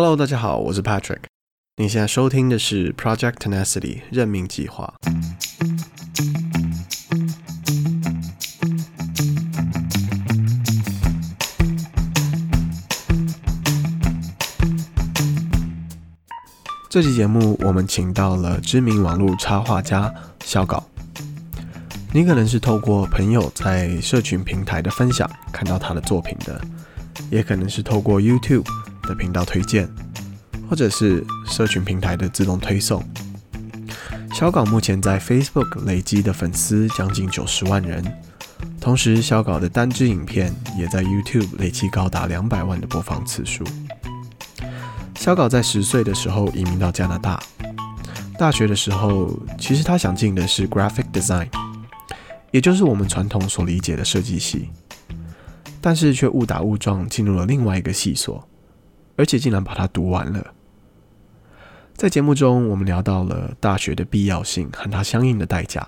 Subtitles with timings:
[0.00, 1.22] Hello，大家好，我是 Patrick。
[1.78, 4.94] 你现在收听的是 Project Tenacity 任命计划。
[16.88, 20.88] 这期节目我们请到了知名网络插画家嚣稿。
[22.12, 26.60] 你可能是透过朋友在社群平台的分享看到他的作品的，
[27.32, 28.64] 也可能是透过 YouTube。
[29.08, 29.88] 的频道推荐，
[30.68, 33.02] 或者是社群平台的自动推送。
[34.34, 38.04] 小稿目前在 Facebook 累积的粉丝将近九十万人，
[38.80, 43.64] 同时小稿的单支影片也在 YouTube 累计高达两百万的播放次数。
[45.16, 47.42] 小稿在十岁的时候移民到加拿大，
[48.38, 51.48] 大学的时候其实他想进的是 Graphic Design，
[52.52, 54.68] 也就是我们传统所理解的设计系，
[55.80, 58.46] 但是却误打误撞进入了另外一个系所。
[59.18, 60.54] 而且竟然把它读完了。
[61.94, 65.86] 在节目中，我们聊到了大学的必要性和它相应的代价。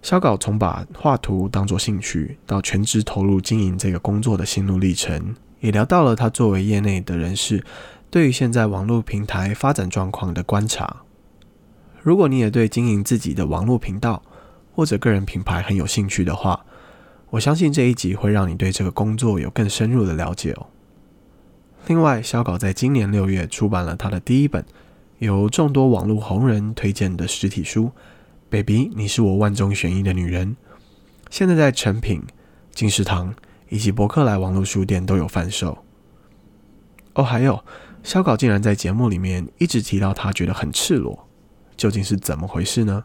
[0.00, 7.62] 嚣稿从把画图当作兴趣，到全职投入经营这个工作的心路历程，也聊到了他作为业内的人士
[8.10, 11.02] 对于现在网络平台发展状况的观察。
[12.02, 14.22] 如果你也对经营自己的网络频道
[14.72, 16.64] 或者个人品牌很有兴趣的话，
[17.30, 20.66] 我相信这一集会让你对这个工作有更深入的了解哦。
[21.86, 24.64] 另外，嚣稿在今年六月出版了他的第一本
[25.18, 27.84] 由众多网络红人推荐的实体书
[28.48, 30.52] 《Baby，你是我万中选一的女人》，
[31.28, 32.22] 现在在诚品、
[32.72, 33.34] 金石堂
[33.68, 35.84] 以及博客来网络书店都有贩售。
[37.12, 37.62] 哦，还有，
[38.02, 41.28] 嚣稿竟然在节目里面一直提到他觉得很赤裸，
[41.76, 43.04] 究竟是怎么回事呢？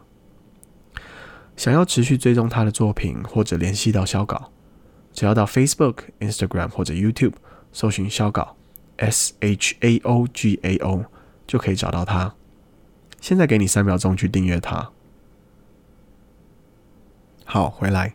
[1.54, 4.50] 想要持续追踪他的作品或者联系到嚣稿，
[5.12, 7.34] 只要到 Facebook、Instagram 或者 YouTube
[7.72, 8.56] 搜寻嚣稿。
[9.00, 11.04] S H A O G A O
[11.46, 12.34] 就可以找到他。
[13.20, 14.90] 现在给你三秒钟去订阅他。
[17.44, 18.14] 好，回来，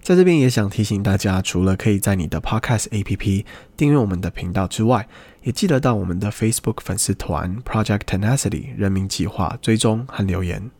[0.00, 3.44] 在这边也想提醒大家，除了可以在你的 Podcast APP
[3.76, 5.08] 订阅我们的频道之外，
[5.42, 10.70] 也记得到我们的 Facebook 粉丝团 Project Tenacity 人民计划追踪和留言。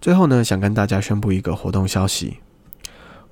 [0.00, 2.38] 最后呢，想跟大家宣布一个活动消息：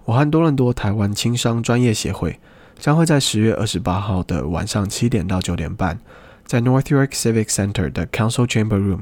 [0.06, 2.40] 我和多伦多台湾轻商专业协会。
[2.78, 5.98] 将会在十月二十八号的晚上七点到九点半，
[6.44, 9.00] 在 North York Civic Center 的 Council Chamber Room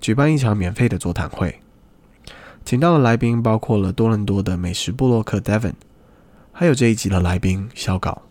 [0.00, 1.60] 举办一场免费的座谈会。
[2.64, 5.74] 请到的来宾包括了多伦多的美食部落客 Devon，
[6.52, 8.22] 还有这一集的来宾小稿，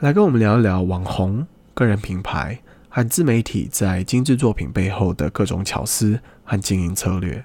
[0.00, 7.44] 来跟我们聊一聊网红、个人品牌和自媒体在精致作品背后的各种巧思和经营策略。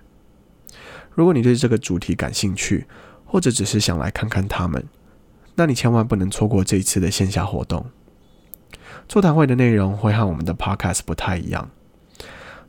[1.13, 2.85] 如果你对这个主题感兴趣，
[3.25, 4.85] 或者只是想来看看他们。
[5.55, 7.85] 那你千万不能错过这一次的线下活动。
[9.07, 11.69] 座谈会的内容会和我们的 Podcast 不太一样。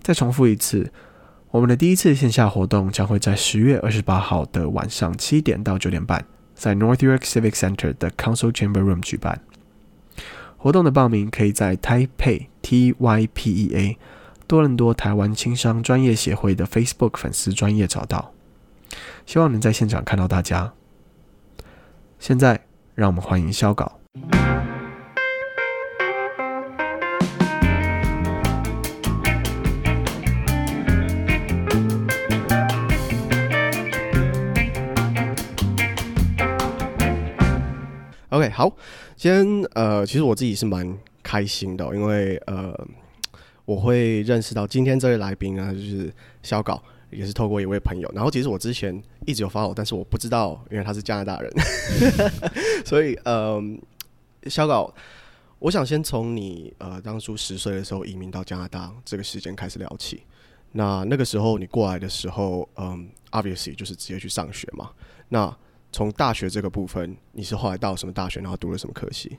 [0.03, 0.93] 再重复一次，
[1.53, 9.41] 我们的第一次线下活动将会在十月二十八号的晚上七点到九点半，在 North York Civic Center 的 Council Chamber Room 举办。
[10.59, 13.99] 活动的报名可以在 Taipei T Y P E A
[14.47, 18.33] 多伦多台湾轻商专业协会的 Facebook 粉丝专业找到。
[19.25, 20.75] 希望能在现场看到大家。
[22.19, 22.64] 现在。
[22.95, 24.01] 让我们欢迎肖稿。
[38.29, 38.73] OK，好，
[39.17, 42.73] 今天呃，其实我自己是蛮开心的，因为呃，
[43.65, 46.13] 我会认识到今天这位来宾呢，就是
[46.43, 46.81] 肖稿。
[47.15, 51.53] 也是透过一位朋友，然后其实我之前一直有 follow，但是我不知道，因为他是加拿大人，
[52.85, 53.61] 所以呃，
[54.49, 54.93] 嚣稿，
[55.59, 60.23] 我想先从你呃当初十岁的时候移民到加拿大这个时间开始聊起。
[60.73, 64.91] 那那个时候你过来的时候，嗯，obviously 就是直接去上学嘛。
[65.29, 65.57] 那
[65.93, 69.39] 从大学这个部分，你是后来到什么大学，然后读了什么科系？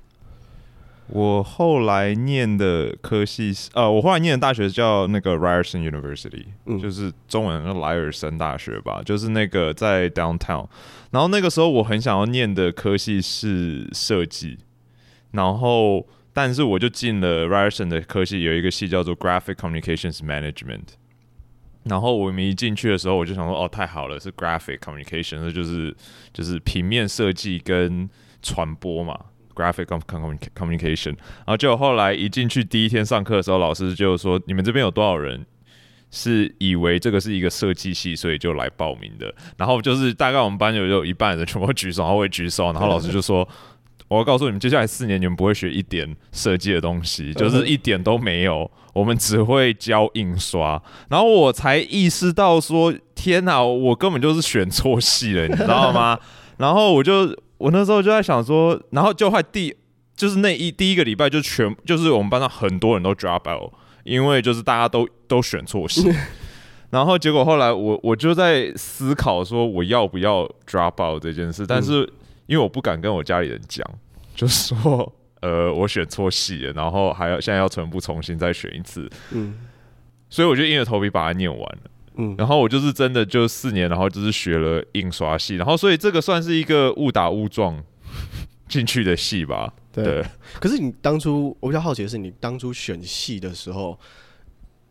[1.08, 10.68] 我后来念的科系是，呃，我后来念的大学叫那个 Ryerson University，嗯，就是中文的莱尔森大学吧，就是那个在 Downtown。
[11.12, 14.58] 然后那个时候我很想要念的科系是设计，
[15.32, 20.96] 然后但是我就进了 Ryerson 的科系，有一个系叫做 Graphic Communications Management。
[21.84, 25.96] 然后我们一进去的时候，我就想说，哦，太好了，是 Graphic Communication，那就是
[26.34, 28.10] 就是平面设计跟
[28.42, 29.18] 传播嘛。
[29.56, 29.86] Graphic
[30.56, 35.46] communication，然后就后来一进去第一天上课的时候，老师就说：“你们这边有多少人
[36.12, 43.48] 是以为这个是一个设计系，所以就来报名的？”然后就是大概我们班有有一半人全部举手，然后会举手，然后老师就说
[44.10, 48.70] ：“我要告诉你们，接下来四年你们不会学一点设计的东西，就是一点都没有。
[48.94, 50.82] 我们只会教印刷。
[51.10, 56.18] 然后我才意识到说，天哪，我根本就是选错系了，你知道吗？
[56.58, 59.76] 然后我就我那时候就在想说，然后就快第
[60.16, 63.72] 就是那一第一个礼拜就全就是我们班上很多人都 drop out，
[64.04, 66.12] 因为就是大家都都选错系。
[66.92, 72.12] 然后结果后来我我就在思考说，我要不要 drop out 这件事，但是。
[72.48, 73.84] 因为我不敢跟我家里人讲，
[74.36, 75.12] 就说，
[75.42, 79.56] 呃，我选错系了，然后还要现在要全部重新再选一次，嗯，
[80.30, 81.80] 所以我就硬着头皮把它念完了，
[82.18, 87.84] 嗯，然后我就是真的就四年，然后就是学了印刷系，然后所以这个算是一个误打误撞
[88.68, 90.04] 进去的系吧，对。
[90.04, 90.26] 对，
[90.60, 94.00] 可是你当初我比较好奇的是，你当初选系的时候，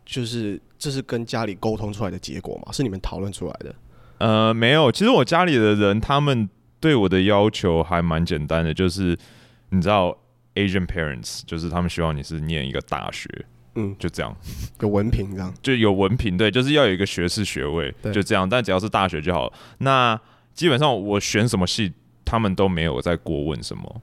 [0.05, 2.71] 就是这是跟家里沟通出来的结果吗？
[2.71, 3.75] 是你们讨论出来的？
[4.19, 6.49] 呃，没有，其实我家里的人他们。
[6.77, 9.17] 对我的要求还蛮简单的，就是
[9.69, 10.15] 你知道
[10.53, 13.27] ，Asian parents 就是他们希望你是念一个大学，
[13.75, 14.35] 嗯，就这样，
[14.79, 18.47] 有文凭这样，就有文凭，对，就是要有一个学士学位，就这样。
[18.47, 19.51] 但只要是大学就好。
[19.79, 20.19] 那
[20.53, 21.91] 基本上我选什么系，
[22.23, 24.01] 他们都没有再过问什么，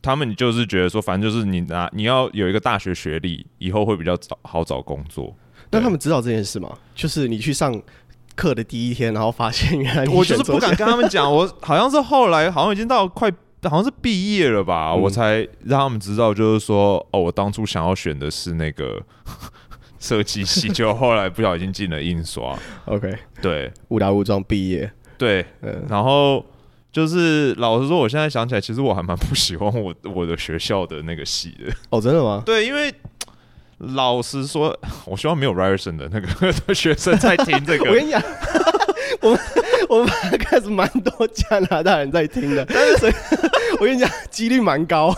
[0.00, 5.34] 他们就是觉得说，反正就是你拿你要有一个大学学历，以后会比较找好找工作。
[5.70, 6.76] 那他们知道这件事吗？
[6.94, 7.82] 就是你去上。
[8.34, 13.32] 课的第一天，然后发现原来我就是不敢跟他们讲， 我好像是后来好像已经到快
[13.68, 19.02] 好像是毕业了吧，嗯、我才让他们知道，就是说哦，我当初想要选的是那个
[19.98, 22.58] 设计系，就后来不小心进了印刷。
[22.86, 26.44] OK，对，误打误撞毕业，对，嗯、然后
[26.92, 31.72] 就是老实说，我现在想起来，其实我还蛮不喜欢我 我的学校的那个系的。
[31.90, 32.42] 哦，真的吗？
[32.46, 32.94] 对，因为。
[33.78, 34.74] 老实说，
[35.04, 37.84] 我希望没有 Ryerson 的那个学生在听这个。
[37.84, 38.22] 我跟你讲，
[39.20, 39.38] 我们
[39.88, 43.06] 我们开始蛮多加拿大人在听的，但是
[43.80, 45.14] 我跟你讲，几率蛮高。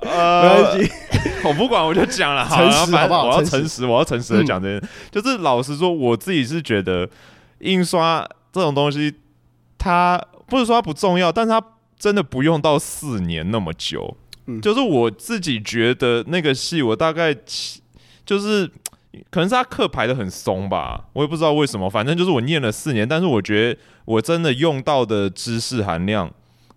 [0.00, 0.92] 呃，没关系，
[1.44, 3.24] 我不管，我就讲了，诚实好不好？
[3.26, 4.86] 我要诚实，我要诚实的讲这些。
[5.10, 7.08] 就是老实说，我自己是觉得
[7.60, 9.12] 印刷这种东西，
[9.76, 11.60] 它不是说它不重要，但是它
[11.98, 14.16] 真的不用到四年那么久。
[14.46, 17.34] 嗯就是我自己觉得那个戏，我大概
[18.24, 18.70] 就是
[19.30, 21.88] 可能是他课排的很松吧，我也不知道为什么。
[21.88, 26.32] 反正就是我念了四年，但是我觉得我真的用到的知识含量，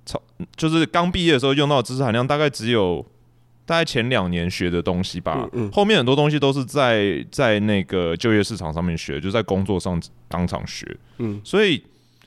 [0.06, 0.22] 超
[0.56, 3.06] 就是刚毕业的时候用到的知识含量，大概只有
[3.66, 5.48] 大概前两年学的东西吧。
[5.72, 10.98] 后面很多东西都是在在那个就业市场上面学，就在工作上当场学。
[11.18, 11.84] 嗯，所以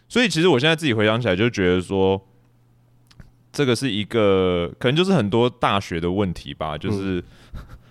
[0.09, 2.21] 所以其实我现在自己回想起来，就觉得说。
[3.57, 7.23] 这个是一个可能就是很多大学的问题吧，就是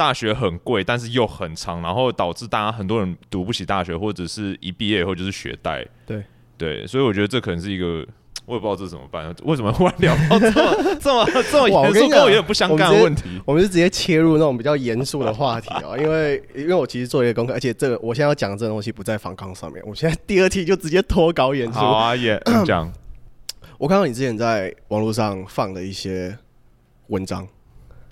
[0.00, 5.86] 大学很贵，但是又很长，然后导致大家很多人读不起大学，或者是一毕业以后就是学贷。
[6.06, 6.24] 对
[6.56, 8.06] 对，所以我觉得这可能是一个，
[8.46, 13.52] 我也不知道这怎么办，为什么忽然聊到这么这么这么严肃， 跟我有点不相干的问题我。
[13.52, 21.78] 我们是直接切入那种比较严肃的话题啊，因为因为我其实做一个功课，而且这个我现在要讲的这个东西不在反抗上面，我现在第二题就直接脱稿演出。
[21.78, 22.90] 好啊，也 讲。
[23.76, 26.34] 我看到你之前在网络上放的一些
[27.08, 27.46] 文章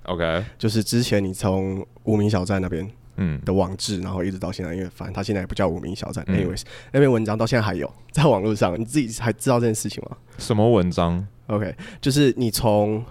[0.09, 6.61] ，OK，就是之前你从无名小站那边嗯的网志，然后一直到现在，因为反正他现在也不叫无名小站，anyways，
[6.91, 10.17] 那篇文章到现在还有在网络上，你自己还知道这件事情吗？
[10.37, 13.03] 什么文章？OK，就是你从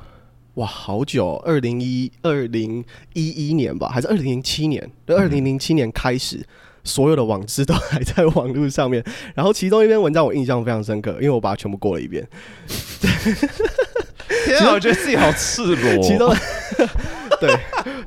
[0.54, 2.84] 哇好久，二零一二零
[3.14, 4.90] 一一年吧，还是二零零七年？
[5.06, 6.44] 对，二零零七年开始。
[6.84, 12.26] 所有的网志都还在网络上面， 然后其中一篇文章我印象非常深刻，因为我把它全部过了一遍。
[14.46, 16.02] 天啊，我觉得自己好赤裸。
[16.02, 16.34] 其中，
[17.40, 17.56] 对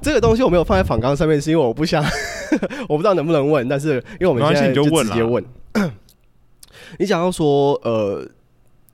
[0.02, 2.04] 这个东西我没有放在访纲上面，是因为我不想，
[2.90, 5.44] 我不知道能不能问，但是因为我们现在就直接问。
[7.00, 8.28] 你想要说，呃，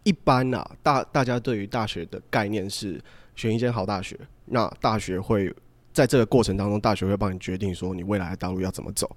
[0.04, 3.02] 一般啊，大大家对于大学的概念是
[3.36, 5.54] 选一间好大学，那大学会
[5.92, 9.10] 在这个过程当中，大学会帮你决定说你未来的道路要怎么走。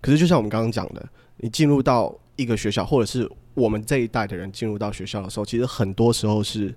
[0.00, 6.74] 可是，就像我们刚刚讲的，你进入到一个学校，或者是我们这一代的人进入到学校的时候，其实很多时候是，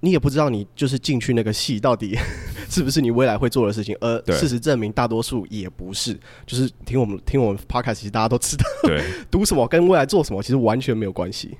[0.00, 2.16] 你也不知道你就是进去那个系到底
[2.68, 3.96] 是不是你未来会做的事情。
[4.00, 6.18] 而事实证明，大多数也不是。
[6.46, 11.56] 就是听我们听我们 podcast，其实大家都知道，对， 读什么跟未来做什么其实完全没有关系。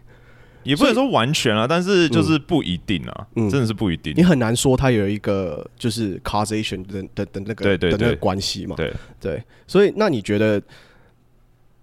[0.62, 4.12] 也不能说完全啊，但是就是不一定啊，嗯，真的是不一定。
[4.16, 8.74] 你很难说它有一个就是 causation 的的的那个对对对的那个关系嘛？
[8.74, 10.60] 对对，所以那你觉得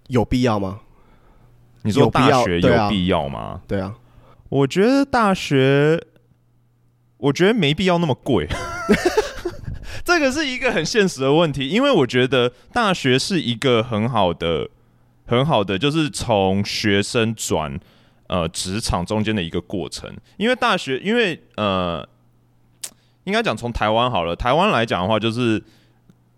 [0.07, 0.81] 有必要吗？
[1.83, 3.62] 你说大学有必要吗？
[3.65, 3.95] 对啊，
[4.50, 5.98] 我觉得大学，
[7.23, 8.47] 我觉得没必要那么贵。
[10.03, 14.69] 这个是一个很现实的问题，因为我觉得大学是一个很好的、
[15.25, 17.79] 很好的，就是从学生转。
[18.27, 20.09] 呃职场中间的一个过程。
[20.37, 22.07] 因为大学，因为呃，
[23.25, 25.61] 应该讲从台湾好了，台湾来讲的话，就是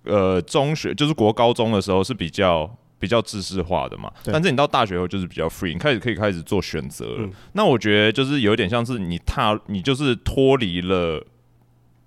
[0.03, 2.75] 呃中学就是国高中的时候是比较。
[2.97, 7.15] 比较知识化的嘛，但是你到大学后就是比较 free，你开始可以开始做选择了。
[7.19, 7.31] 嗯。
[7.53, 11.21] 那我觉得就是有点像是你踏，你就是脱离了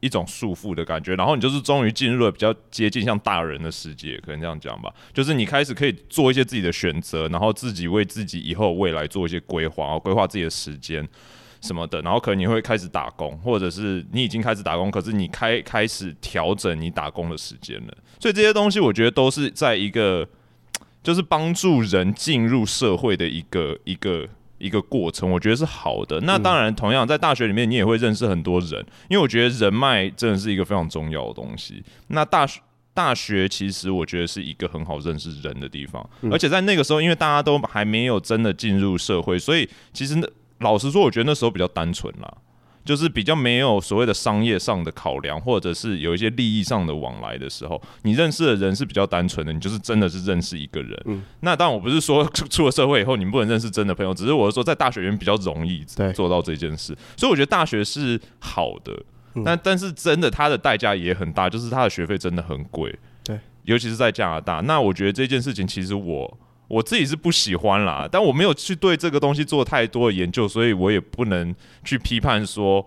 [0.00, 4.92] 一种束缚的感觉，然后你就是终于进入了比较接近像大人的世界，可能这样讲吧。
[5.12, 11.06] 就是你开始可以做一些自己的选择，然后自己为自己以后未来做一些规划，规划自己的时间
[11.60, 12.00] 什么的。
[12.00, 17.94] 然后可能你会开始打工，或者是你已经开始打工，可是你开开始调整你打工的时间了。
[18.18, 20.26] 所以这些东西我觉得都是在一个。
[21.02, 24.28] 就是帮助人进入社会的一个一个
[24.58, 26.20] 一个过程，我觉得是好的。
[26.20, 31.82] 那当然，同样在大学里面，你也会认识很多人，因为我觉得人脉真的是一个非常重要的东西。
[32.08, 32.60] 那大学
[32.92, 40.28] 大学其实我觉得是一个很好认识人的地方，而且在那个时候，因为大家都还没有真的进入社会，所以其实那
[40.58, 42.36] 老实说，我觉得那时候比较单纯啦。
[42.88, 50.98] 就是比较没有所谓的商业上的考量，或者是有一些利益上的往来的时候，你认识的人是比较单纯的，你就是真的是认识一个人。
[51.04, 58.98] 嗯，那当然我不是说出了社会以后你们不能认识真的朋友，只是我是说在大学里面比较容易做到这件事，所以我觉得大学是好的。
[59.44, 62.98] 但但是真的它的代价也很大，就是它的学费真的很贵。
[63.22, 64.60] 对，尤其是在加拿大。
[64.60, 66.38] 那我觉得这件事情其实我。
[66.68, 72.86] 我自己是不喜欢啦，但我没有去对这个东西做太多的研究，所以我也不能去批判说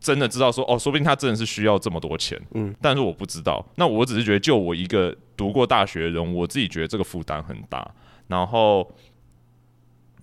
[0.00, 2.40] 真的知道说哦，说不定他真的是需要这么多钱。
[2.54, 3.64] 嗯，但是我不知道。
[3.76, 7.86] 那我只是觉得，就我一个读过大学的人，我自己觉得这个负担很大。
[8.28, 8.90] 然后，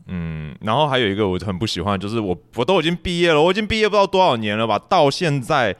[0.07, 5.75] 嗯，然后还有一个我很不喜欢，就是我我都已经毕业了，我已经毕业不知道多少年了吧，到现在。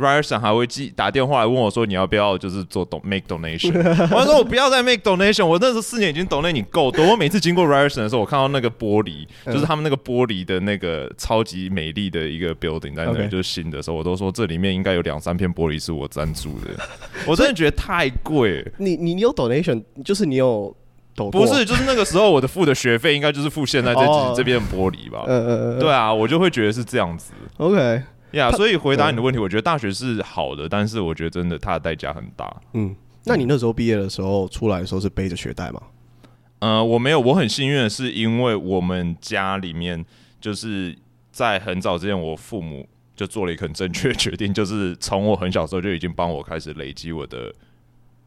[0.00, 3.70] Ryerson 还会寄打电话来问我说：“你要不要就是做 don make donation？”
[4.14, 7.06] 我说：“我不要再 make donation。”我那时候四年已经 donate 你够多。
[7.10, 16.70] 我每次经过 Ryerson 的时候，我看到那个玻璃，就是他们那个玻璃的那个超级美丽的一个 building 在那里，就是新的时候，我都说这里面应该有两三片玻璃是我赞助的。
[17.26, 18.66] 我真的觉得太贵。
[18.78, 20.74] 你你你有 donation，就是你有
[21.14, 24.00] 不是就是那个时候我的付的学费应该就是付现在这
[24.34, 25.24] 这边的玻璃吧？
[25.26, 27.32] 嗯嗯嗯，对啊，我就会觉得是这样子。
[27.58, 28.02] OK。
[28.32, 32.62] 呀，yeah, 所以回答你的问题，我觉得大学是好的，但是我觉得真的它的代价很大。
[32.74, 32.94] 嗯，
[33.24, 35.82] 那你那时候毕业的时候出来的时候是背着学贷吗？
[36.60, 40.04] 呃，我没有，我很幸运的是，因为我们家里面
[40.40, 40.96] 就是
[41.30, 47.52] 在很早之前，我父母就做了一个很正确的决定，就是从我很小时候就已经帮我开始累积我的。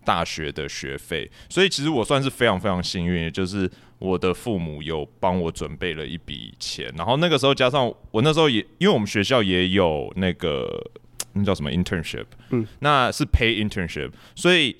[0.04, 3.70] 大学的学费，所以其实我算是非常非常幸运，也就是
[4.00, 10.92] 我的父母有帮我准备了一笔钱，然后那个时候加上我那时候也，因为我们学校也有那个
[11.34, 14.76] 那叫什么 internship，嗯，那是 pay internship，所以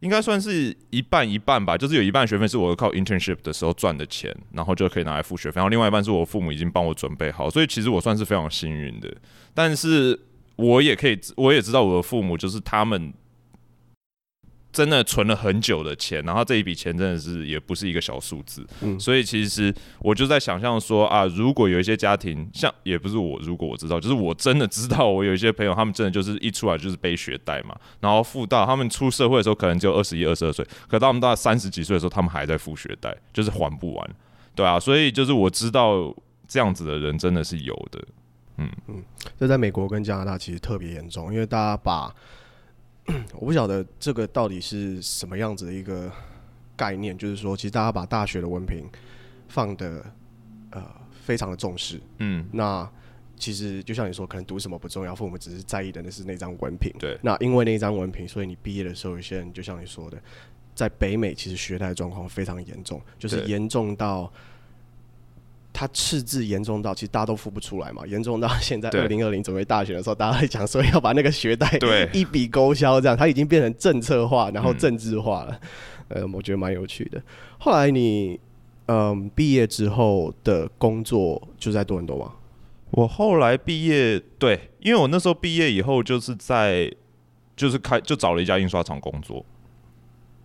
[0.00, 9.12] 应该算是一半一半吧，就是有一半学费是我靠 internship 的时候赚的钱，然后就可以拿来付学费，然后另外一半是我父母已经帮我准备好，所以其实我算是非常幸运的，
[9.52, 10.18] 但是
[10.56, 13.12] 我也可以，我也知道我的父母就是他们。
[14.74, 34.10] 真的存了很久的钱，然后这一笔钱真的是也不是一个小数字，嗯，所以其实我就在想象说啊，如果有一些家庭，像也不是我，如果我知道，就是我真的知道，我有一些朋友，他们真的就是一出来就是背学贷嘛，然后付到他们出社会的时候，可能就二十一、二十二岁，可到他们到三十几岁的时候，他们还在付学贷，就是还不完，
[34.56, 36.12] 对啊，所以就是我知道
[36.48, 38.04] 这样子的人真的是有的，
[38.56, 38.68] 嗯。
[38.88, 39.00] 嗯，
[39.38, 42.12] 这在美国跟加拿大其实特别严重，因为大家把。
[43.34, 46.10] 我不晓得这个到底是什么样子的一个
[46.76, 48.88] 概念，就是说，其实大家把大学的文凭
[49.48, 50.04] 放的
[50.70, 50.84] 呃
[51.24, 52.88] 非常的重视，嗯，那
[53.36, 57.18] 其实就像你说，可能读什么不重要，父母只是在意的那是那张文凭，对。
[57.22, 60.18] 那因为那张文凭，所以你毕业的时候，有些人就像你说的，
[60.74, 64.32] 在北美其实学贷状况非常严重，就是严重到。
[65.74, 68.02] 他赤字严重到，其实大家都付不出来嘛。
[68.08, 71.68] 严重到现在二零二零准备大学的时候，大家会讲说要把那个学贷
[72.14, 75.60] 一笔勾销，这样他已经变成政策化，然后政治化了。
[76.08, 77.20] 嗯、呃，我觉得蛮有趣的。
[77.58, 78.38] 后来你
[78.86, 82.32] 嗯毕业之后的工作就在多伦多吗？
[82.92, 86.88] 我后来毕业，对，因为我那时候毕业以后就是在
[87.56, 89.44] 就是开就找了一家印刷厂工作。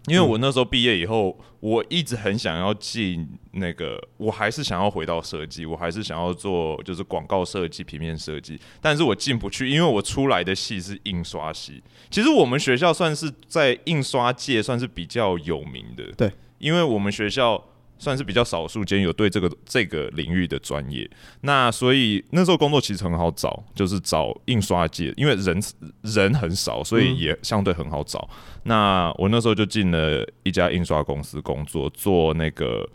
[0.08, 11.84] 因为我那时候毕业以后，我一直很想要进那个，我还是想要回到设计，我还是想要做就是广告设计、平面设计，但是我进不去，因为我出来的系是印刷系。
[12.10, 17.64] 其实我们学校算是在印刷界算是比较有名的，对，因为我们学校。
[18.00, 21.08] 算是比较少数间有对这个这个领域的专业，
[21.42, 25.62] 那所以那时候工作其实很好找，就是找印刷界，因为人
[26.02, 28.28] 人很少，所以也相对很好找。
[28.32, 32.90] 嗯、那我那时候就进了一家印刷公司工作，做那个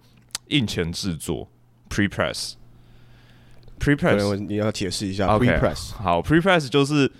[0.49, 1.47] 印前制作
[1.91, 2.55] prepress。
[3.79, 5.27] prepress 你要解释一下。
[5.37, 7.13] Prepress 好，prepress 就是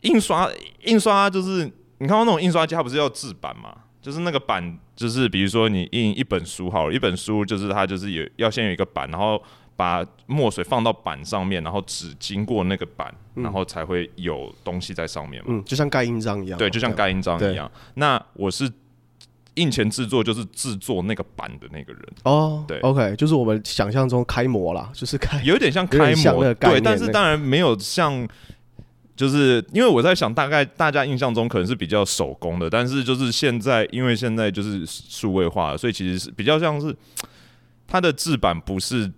[0.00, 0.50] 印刷，
[0.84, 3.83] 印刷就是你看到那种印刷机，它不是要制版嘛？
[4.04, 9.42] 就是那个版，就是比如说你印一本书好了，一本书就是它就是有要先有一个版，然后
[9.76, 15.46] 把墨水放到版上面，然后纸经过那个版，嗯、然后才会有东西在上面嘛。
[15.48, 16.58] 嗯，就像盖印章一样。
[16.58, 17.72] 对，就像盖印章一样。
[17.94, 18.70] 那我是
[19.54, 22.02] 印前制作，就是制作那个版的那个人。
[22.24, 28.28] 哦，对，OK，就是我们想象中开模啦，就是开，有点像开模，对，但是当然没有像。
[29.16, 36.94] 就是因为我在想，大概大家印象中可能是比较手工的，但是就是现在，因为现在就是数位化，所以其实是比较像是
[37.86, 39.10] 它的制版不是，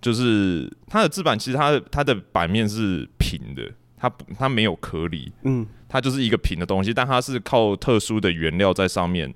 [0.00, 9.34] 就是它的制版其实它的它的版面是平的，它它没有颗粒，嗯，它就是一个平的东西，但它是靠特殊的原料在上面。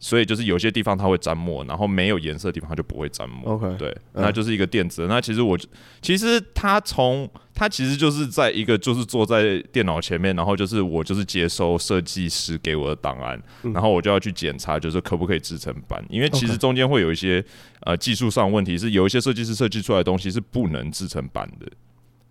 [0.00, 3.54] 所以就是有些地方它会沾墨，然后没有颜色的地方它就不会沾墨。
[3.54, 5.08] OK，对，那就是一个电子的。
[5.08, 5.58] 那其实我
[6.00, 7.28] 其实它从
[7.58, 16.02] 它其实就是在一个就是坐在电脑前面，然后就是我就是接收设计师给我的档案，嗯、然后我就要去检查，就是可不可以制成版。
[16.08, 17.44] 因为其实中间会有一些
[17.80, 21.66] 呃技术上问题，是有一些设计师设计出来的东西是不能制成版的。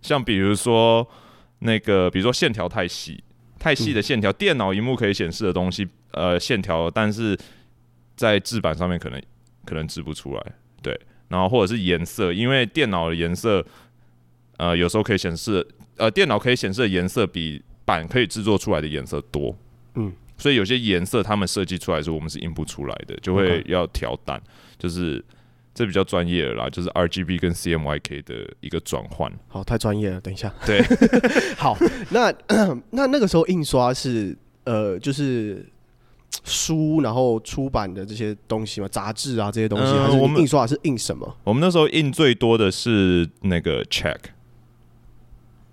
[0.00, 1.06] 像比如说
[1.58, 3.22] 那个，比如说线条太细，
[3.58, 7.38] 太细的线条，嗯、电脑荧幕可以显示的东西，呃，线条，但是。
[8.18, 9.22] 在制版上面可能
[9.64, 10.42] 可能制不出来，
[10.82, 13.64] 对，然后或者是颜色，因为电脑的颜色，
[14.58, 19.56] 呃，有时候可以显示，呃，电脑可以显示的颜色比板可以制作出来的颜色多，
[19.94, 24.42] 嗯，所以有些颜色他们设计出来的时候，我们是印不出来的，就会要调淡，Okay.
[24.78, 25.24] 就是
[25.74, 29.32] 这比较专业了啦，就是 RGB 跟 CMYK 的一个转换。
[29.48, 30.82] 好，太专业了，等一下，对，
[31.56, 31.76] 好，
[32.10, 32.32] 那
[32.90, 35.66] 那那个时候印刷是呃，就是。
[36.44, 41.26] 书，然后出版的这些东西嘛，杂志啊这些东西，还是印刷还是印什么？
[41.26, 44.16] 嗯，我们那时候印最多的是那个 check，check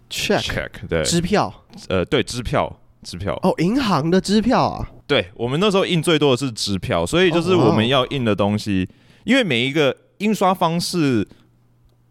[0.10, 1.54] check，check 对，支票，
[1.90, 3.34] 呃，对，支票，支票。
[3.44, 4.90] 哦，银行的支票啊。
[5.08, 8.94] 对，我们那时候印最多的是支票，所以就是我们要印的东西，哦，
[9.26, 11.28] 因为每一个印刷方式，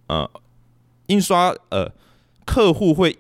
[0.07, 0.31] 呃，
[1.07, 1.93] 印刷呃，
[2.45, 3.17] 客户会。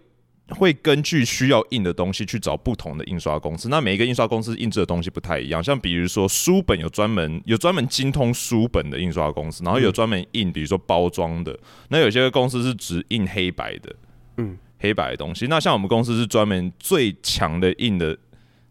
[0.51, 3.71] 会根据需要印的东西去找不同的印刷公司。
[3.71, 5.65] 那每一个印刷公司印制的东西不太一样。
[5.65, 11.59] 像比如说书本有专门有专门精通书本的印刷公司，然后有专门印比如说包装的。
[11.89, 13.97] 那有些公司是只印黑白的，
[14.37, 15.47] 嗯，黑白的东西。
[15.47, 18.17] 那像我们公司是专门最强的印的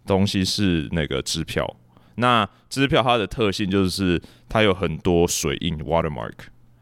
[0.05, 1.67] 东西是那个支票。
[2.15, 6.33] 那支票它的特性就是它有很多水印 watermark。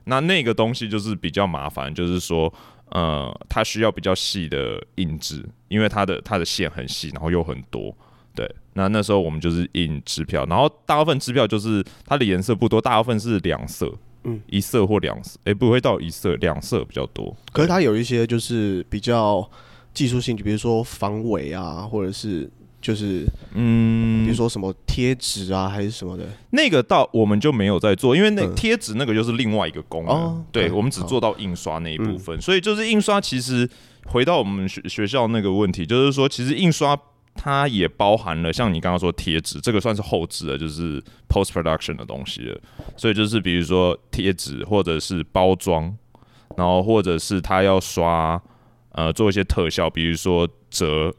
[0.03, 2.53] 那那个东西就是比较麻烦，就是说。
[2.93, 7.95] 呃，它需要比较细的印制，因为它的它的线很细，然后又很多。
[8.35, 13.89] 对，那那时候我们就是印支票，然后大部分支票就是它的颜色不多，大部分是两色，
[14.23, 17.35] 嗯，一色或两色，哎、欸，不会到一色，两色比较多。
[17.51, 19.49] 可是它有一些就是比较
[19.93, 22.49] 技术性，就比如说防伪啊，或者是。
[22.81, 30.43] 就是，嗯，比如说什么贴纸啊，还是什么的，那个到我们就没有在做，因为那贴纸那个就是另外一个功能。
[30.51, 33.69] 对我们只做到印刷那一部分，所以就是印刷其实
[34.07, 36.99] 回到我们学学校那个问题，就是说其实印刷
[37.33, 42.61] 它也包含了像你刚刚说贴纸，这个算是后置的，就是 post production 的东西了。
[42.97, 45.95] 所以就是比如说贴纸或者是包装，
[46.57, 48.41] 然后或者是他要刷
[48.91, 51.13] 呃做一些特效，比如说折。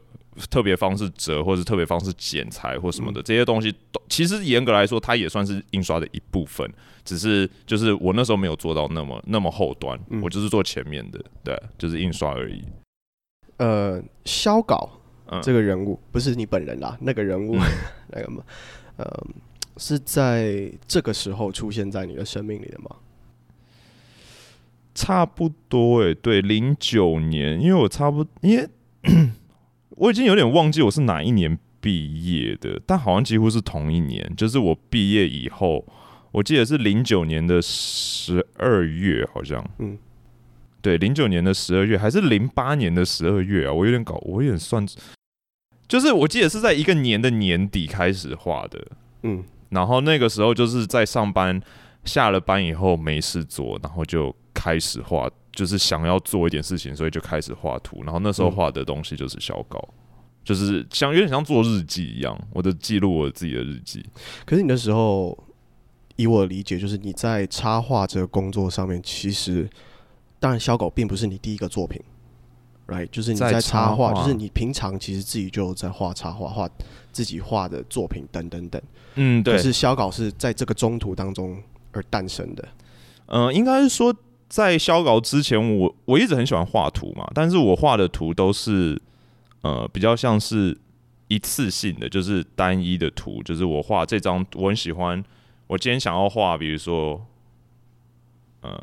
[0.49, 6.67] 特别方式折，或者特别方式剪裁或什么的，嗯、这些东西都其实严格来说，它也算是印刷的一部分。
[7.05, 12.63] 只是就是我那时候没有做到那么那么后端，嗯、我就是做前面的，对，就是印刷而已。
[13.57, 14.59] 呃，嚣
[15.25, 17.61] 搞这个人物、嗯、不是你本人啦，那个人物、嗯、
[18.11, 18.43] 那个嘛，
[18.97, 19.27] 呃，
[19.77, 22.95] 是在这个时候出现在你的生命里的吗？
[24.93, 28.67] 差不多诶、欸，对，零九年，因为我差不多，因为。
[29.95, 34.33] 我已经有点忘记我是哪一年毕业的，但好像几乎是同一年。
[34.35, 35.85] 就是我毕业以后，
[36.31, 39.95] 我记得是零九年的十二月，好像，嗯，
[40.83, 43.73] 对，零九年的十二月，还是零八年的十二月啊？
[43.73, 44.85] 我有点搞，我有点算，
[45.87, 48.85] 就是我记得是在一个年的年底开始画的，
[49.23, 51.59] 嗯，然后那个时候就是在上班，
[52.05, 55.27] 下了班以后没事做，然后就开始画。
[55.55, 58.01] 就是想要做一点事情，所以就开始画图。
[58.03, 59.93] 然后那时候画的东西就是小稿，嗯、
[60.43, 64.03] 就是像有点像做日记一样，我的记录我自己的日记。
[64.47, 65.37] 可是你那时候，
[66.15, 69.69] 以我的理解，就是你在插画这个工作上面，其实
[70.43, 72.01] 当然小稿并不是你第一个作品
[72.87, 73.07] ，right？
[73.09, 76.69] 就是你在插画，就是你平常其实自己就在画插画，画
[77.13, 78.81] 自己画的作品等等等。
[79.15, 79.55] 嗯，对。
[79.55, 82.67] 可是小稿是在这个中途当中而诞生的。
[83.27, 84.13] 嗯、呃，应该是说
[84.49, 89.01] 在嚣稿之前，我我一直很喜欢画图嘛，但是我画的图都是
[89.61, 90.77] 呃比较像是
[91.29, 95.23] 一次性的，就是单一的图，就是我画这张我很喜欢，
[95.67, 97.25] 我今天想要画，比如说
[98.59, 98.77] 呃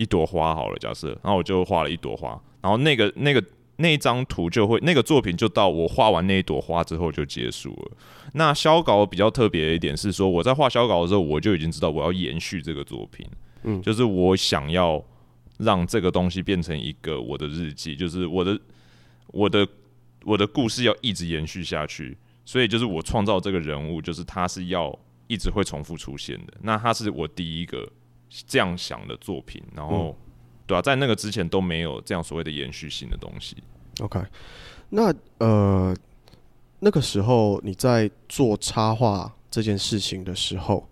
[0.00, 2.30] 一朵花好了，假设，然后我就画了一朵花，
[2.62, 3.44] 然后那个那个。
[3.76, 7.96] 那张图就会，那个作品就到我画完那一朵花之后就结束了。
[8.34, 13.26] 那肖稿比较特别的一点是说，我在画肖稿的时候，我就已经知道我要延续这个作品，
[13.62, 15.02] 嗯，就是我想要
[15.56, 18.60] 让这个东西变成一个我的日记，就是我的
[19.28, 19.66] 我的
[20.26, 22.18] 我的故事要一直延续下去。
[22.44, 24.94] 所以就是我创造这个人物，就是他是要
[25.26, 26.52] 一直会重复出现的。
[26.60, 27.90] 那他是我第一个
[28.46, 30.16] 这样想的作品，然后。
[30.66, 33.56] 对啊，在那个之前都没有这样所谓的延续性的东西。
[33.98, 34.20] OK，
[34.90, 35.92] 那呃，
[36.78, 40.88] 那个时候你在做插画这件事情的时候，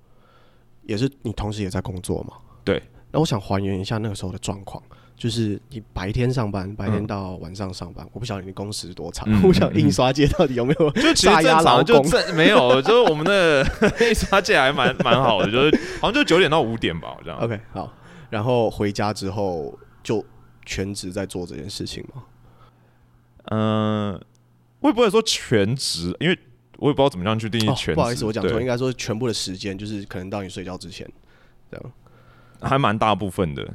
[0.82, 2.38] 也是你同时也在工作嘛？
[2.64, 2.82] 对。
[3.12, 4.82] 那我想还原一下那个时候的状况，
[5.18, 8.06] 就是你白天上班，白天到晚上上班。
[8.06, 12.02] 嗯、我不晓得你工时多长，嗯、我想印刷界到底有没有 就其压劳工？
[12.04, 13.66] 就没有，就是我们的
[14.00, 17.38] 印刷界还蛮蛮好的，就是 好像就九点到五点吧，这样。
[17.40, 17.92] OK，好。
[18.30, 20.24] 然后回家之后就
[20.64, 22.22] 全职在做这件事情吗？
[23.46, 24.20] 嗯、呃，
[24.78, 26.38] 我也不会说全职，因为
[26.76, 31.10] 我也不知道怎么样去定义全不好意思，我讲错，应该说全部的时间就是可能到你睡觉之前，
[31.72, 31.92] 这样
[32.60, 33.68] 还蛮大部分的。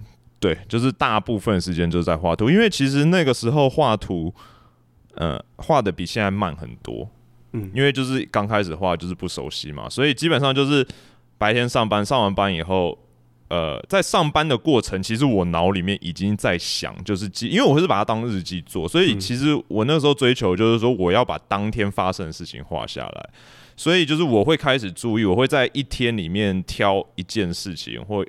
[0.44, 4.34] 对，就是大部分时间就是在画图，因为其实那个时候画图，
[5.16, 7.10] 呃，画的比现在慢很多。
[7.54, 10.86] 嗯，因为就是刚开始画就是不熟悉嘛，所以基本上就是
[11.38, 13.00] 白天上班，上完班以后。
[13.50, 23.30] 呃，在上班的过程，其实我脑里面已经在想，就是记，因为我是把它当日记做，所以其实我那时候追求就是说，我要把当天发生的事情画下来。
[23.76, 28.26] 所以就是我会开始注意，我会在一天里面挑一件事情或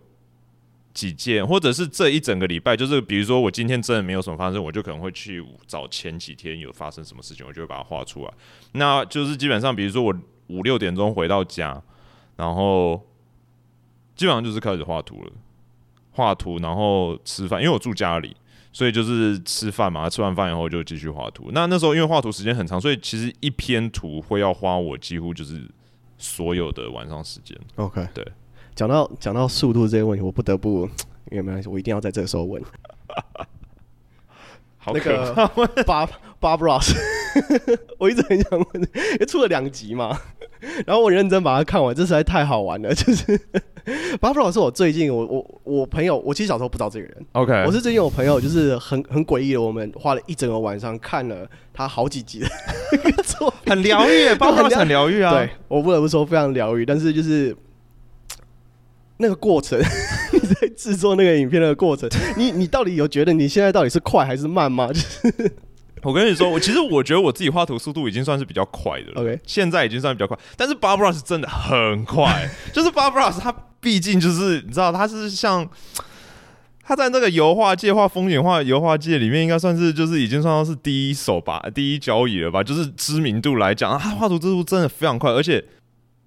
[0.94, 8.32] 几件，或者是这一整个礼拜，就是比如说我今天真的没有什么发生，我就可能会去找前几天有发生什么事情，我就会把它画出来。
[8.72, 10.14] 那就是基本上，比如说我
[10.46, 11.82] 五六点钟回到家，
[12.36, 13.06] 然后。
[14.16, 15.32] 基本上就是开始画图了，
[16.12, 18.36] 画图，然后吃饭，因为我住家里，
[18.72, 20.08] 所以就是吃饭嘛。
[20.08, 21.50] 吃完饭以后就继续画图。
[21.52, 25.68] 那那时候因为画图时间很长，所以其实一篇图会要花我几乎就是
[26.16, 27.58] 所有的晚上时间。
[27.74, 28.24] OK，对。
[28.74, 30.88] 讲到讲到速度这个问题，我不得不，
[31.30, 32.62] 因为没关系，我一定要在这个时候问。
[34.76, 35.34] 好那个
[35.84, 36.08] Bob
[36.40, 36.94] Bob Ross，
[37.98, 40.18] 我一直很想问，因为出了两集嘛，
[40.86, 43.40] 然后我认真把它看完，这实在太好玩了， 就是。
[44.18, 47.26] Bob Ross 是我最近我我我朋友，我其实小时候不知道这个人。
[47.32, 52.48] OK，我是最近我朋友，就是很很诡异的，我们花了一整个晚上看了他好几集的
[53.24, 54.28] 作品，很疗愈。
[54.38, 56.86] Bob Ross 很疗愈啊，对我不得不说非常疗愈。
[56.86, 57.54] 但是就是
[59.18, 59.78] 那个过程，
[60.32, 64.88] 你在制作那个影片的过程， 你你到底有觉得你现在到底是快还是慢吗？
[64.88, 65.52] 就是。
[66.02, 69.22] 我跟你说，我其实我觉得我自己画图速度已经算是比较快的了。
[69.22, 72.46] OK，现在已经算比较快，但是 Bob Ross 真的很快。
[72.74, 73.50] 就是 Ross 他
[73.80, 75.66] 毕竟就是你知道他是像
[76.82, 82.62] 他在那个油画界画风景画油画界里面应该算是就是已经算到是第一手吧，第一交椅了吧？
[82.62, 85.64] 就是知名度来讲，他画图速度真的非常快，而且。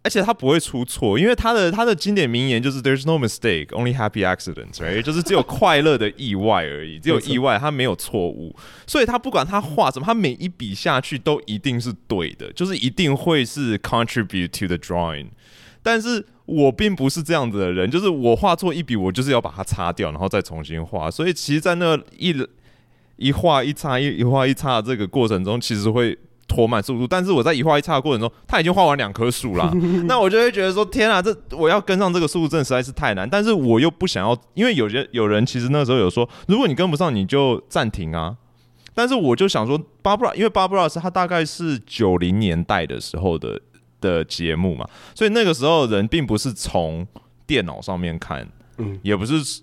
[0.03, 5.01] 而且他不会出错，因为他的他的经典名言就是 "There's no mistake, only happy accidents"，right？
[5.01, 8.55] 就是只有快乐的意外而已， 只有意外，他没有错误。
[8.85, 15.27] 所以他不管他画什么，他每一笔下去都一定是对的，就是一定会是 contribute to the drawing。
[15.83, 21.11] 但是我并不是这样子的人，就是我画错一笔，我就是要把它擦掉，然后再重新画。
[21.11, 22.33] 所以其实，在那一
[23.17, 26.17] 一画一擦一一画一擦的这个过程中，其实会。
[26.47, 29.69] 拖慢速度，但是我在一画一叉的过程中，他已经画完两棵树了。
[30.07, 33.29] 那我就会觉得说，天啊，这我要跟上这个速度，真的实在是太难。
[33.29, 38.37] 但是我又不想要，因为有些有人其实那时候有说，如果你跟不上，你就暂停啊。
[38.93, 43.61] 但是我就想说巴布拉因为 Bob Ross 他大概是九零年代的时候的
[43.99, 47.05] 的节目嘛，所以那个时候人并不是从
[47.45, 49.61] 电脑上面看，嗯，也不是。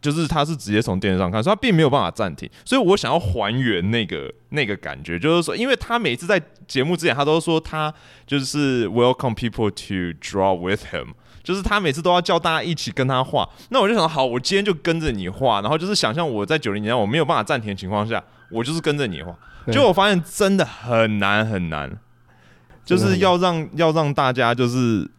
[0.00, 2.48] 就是他是直接从电视上看，所以他并没有办法暂停。
[2.64, 7.92] 所以我想要还原那个那个感觉，就是说，因为他每次在节目之前，他都说他
[8.26, 11.08] 就是 welcome people to draw with him，
[11.42, 13.48] 就是他每次都要叫大家一起跟他画。
[13.70, 19.36] 那我就想，好，我今天就跟着你画，然后就是想象我在九零年代我没有办法暂停的情况下，我就是跟着你画。
[19.72, 21.98] 结果我发现真的很难很难，
[22.84, 25.10] 就是要让要让大家就是。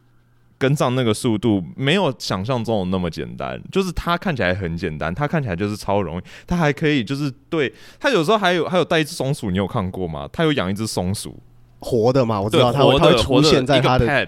[0.57, 10.27] 跟上那个速度没有想象中的那么简单，就是他看起来很简单，他看起来就是超容易，他还可以就是对，他有时候还有还有带一只松鼠，你有看过吗？
[10.33, 11.37] 他有养一只松鼠，
[11.79, 12.41] 活的嘛？
[12.41, 14.27] 我知道它会，它会出现在他的 pad，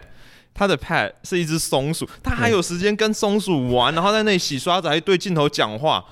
[0.54, 6.04] 他的 pad 是一只松鼠，他还有时间跟松鼠玩，然后在那里洗刷子，还对镜头讲话。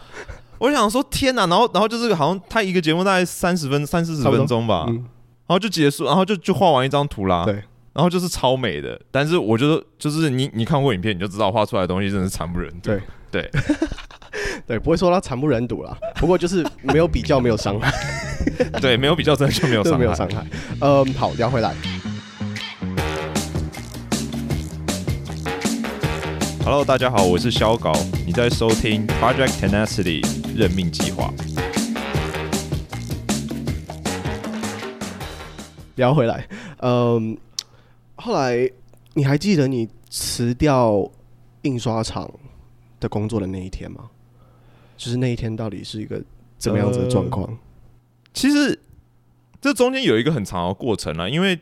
[0.59, 7.63] 我想说天哪，然后然后就是好像他一个节目大概三十分三四十分钟吧，嗯，然后就结束，然后就就画完一张图啦，对，
[7.97, 9.01] 然后就是超美的。
[9.09, 13.51] 但是我觉得就是你你看过影片，你就知道画出来的东西真的是惨不忍睹，对对
[14.67, 17.91] 对，不会说它惨不忍睹啦，不过就是没有比较没有伤害，
[18.79, 20.45] 对，没有比较真的就没有伤害，没有伤害。
[20.79, 21.73] 嗯，好，聊回来。
[26.63, 27.91] Hello，大家好，我是嚣搞，
[28.27, 30.23] 你在收听 Project Tenacity
[30.55, 31.33] 任命计划。
[35.95, 36.47] 聊回来，
[36.81, 37.35] 嗯，
[38.17, 38.69] 后来
[39.13, 41.09] 你还记得你辞掉
[41.61, 42.29] 印刷厂
[42.99, 44.09] 的工作的那一天吗？
[44.97, 46.21] 就是那一天到底是一个
[46.57, 47.47] 怎么样子的状况？
[47.47, 47.57] 呃，
[48.33, 48.79] 其实
[49.61, 51.57] 这中间有一个很长的过程啊，因为。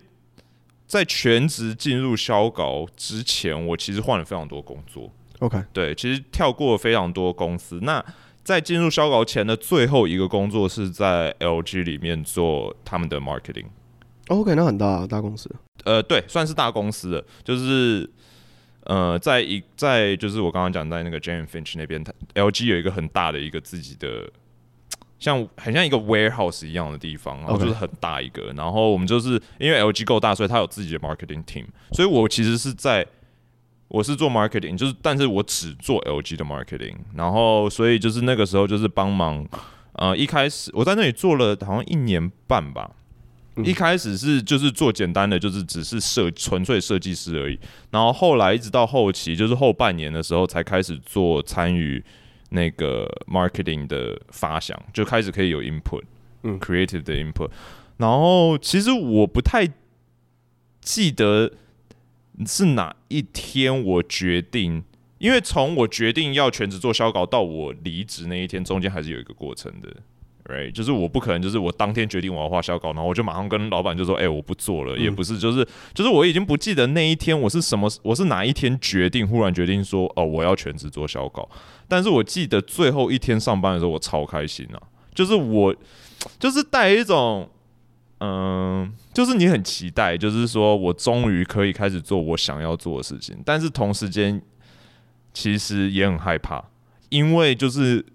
[0.88, 5.12] 在全职进入销稿之前，我其实换了非常多工作。
[5.40, 7.80] OK，对，其实跳过了非常多公司。
[7.82, 8.06] 那
[8.44, 13.66] 在进入销稿前的最后一个工作是在 LG 里面做他们的 marketing。
[14.28, 15.50] OK，那很大大公司。
[15.84, 18.10] 呃，对，算是大公司的，就是
[18.86, 24.30] 呃，在一在就是我刚刚讲在那个 Jane Finch 那边，他 LG 有一个很大的一个自己的。
[25.18, 28.52] 像很像一个 warehouse 一样的地方，然后就是很大一个。
[28.56, 31.66] 然后我们就是因为 LG 够大，所以他有自己的 marketing team。
[31.94, 33.04] 所以我其实是在，
[33.88, 36.98] 我是做 marketing，就是但是我只做 LG 的 marketing。
[37.16, 39.44] 然后所以就是那个时候就是帮忙，
[39.94, 42.92] 呃，一开始我在那里做了好像一年半吧。
[43.56, 47.60] 嗯、一开始是就是做简单的，就是只是设纯粹设计师而已。
[47.92, 52.04] 然后后来一直到后期，就是后半年的时候才开始做参与。
[52.50, 56.04] 那个 marketing 的发想就开始可以有 input，
[56.44, 57.50] 嗯，creative 的 input，
[57.98, 59.68] 然后其实我不太
[60.80, 61.52] 记得
[62.46, 64.84] 是哪一天我决定，
[65.18, 69.90] 因为从我决定要全职做销稿到我离职那一天，中间还是有一个过程的。
[70.48, 74.96] Right，就是我不可能，就是我当天决定我要画小稿，然后我就马上跟老板就说：“哎、欸，我不做了。
[74.96, 81.50] 嗯”也不是，就是就是我已经不记得那一天我是什么，我是哪一天决定，忽然决定说：“哦，我要全职做小稿。”
[81.90, 84.78] 但是我记得最后一天上班的时候，我超开心啊！
[85.16, 85.76] 就是我
[86.38, 87.50] 就是带一种，
[88.20, 94.40] 嗯、呃，就是你很期待，就是说我终于可以开始做我想要做的事情，但是同时间
[95.34, 96.64] 其实也很害怕，
[97.10, 98.06] 因为就是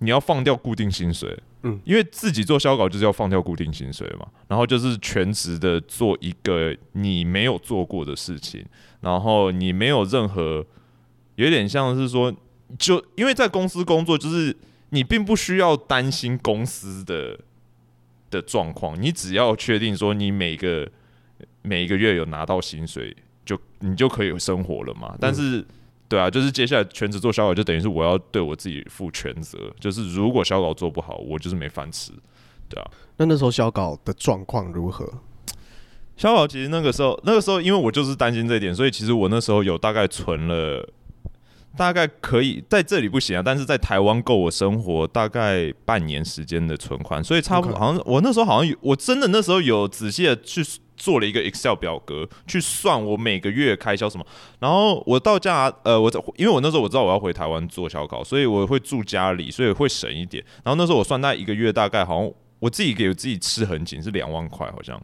[0.00, 1.34] 你要放掉固定薪水。
[1.64, 8.64] 嗯，因为自己做销稿就是要放掉固定薪水嘛，然后就是全职的做一个你没有做过的事情，
[9.00, 10.66] 然后你没有任何，
[11.36, 12.34] 有点像是说，
[12.78, 14.56] 就因为在公司工作，就是
[14.90, 17.38] 你并不需要担心公司的
[18.30, 20.90] 的状况，你只要确定说你每个
[21.62, 25.64] 每一个月有拿到薪水，就你就可以有生活了嘛，但是。
[26.12, 29.58] 对啊，就是接下来全职做小稿，就等于是我要对我自己负全责。
[29.80, 32.12] 就是如果小稿做不好，我就是没饭吃。
[32.68, 35.10] 对啊，那那时候小稿的状况如何？
[36.18, 40.86] 小稿其实那个时候，那个时候因为我就是担心这一点，所以其实我那时候有大概存了，
[41.78, 50.62] 大概可以在这里不行啊，但是在台湾够我生活大概半年时间的存款，所以差不多好像我那时候好像有，我真的那时候有仔细的去。
[51.02, 54.24] 做了一个 Excel 表格去算我每个月开销什么，
[54.60, 60.44] 然后我到家呃，我因为我那时候我知道我要回台湾做小考，所以我会住家里，所以会省一点。
[60.62, 65.00] 然后那时候我算那一个月大概好像我自己给我自己吃很紧，是两万块好像。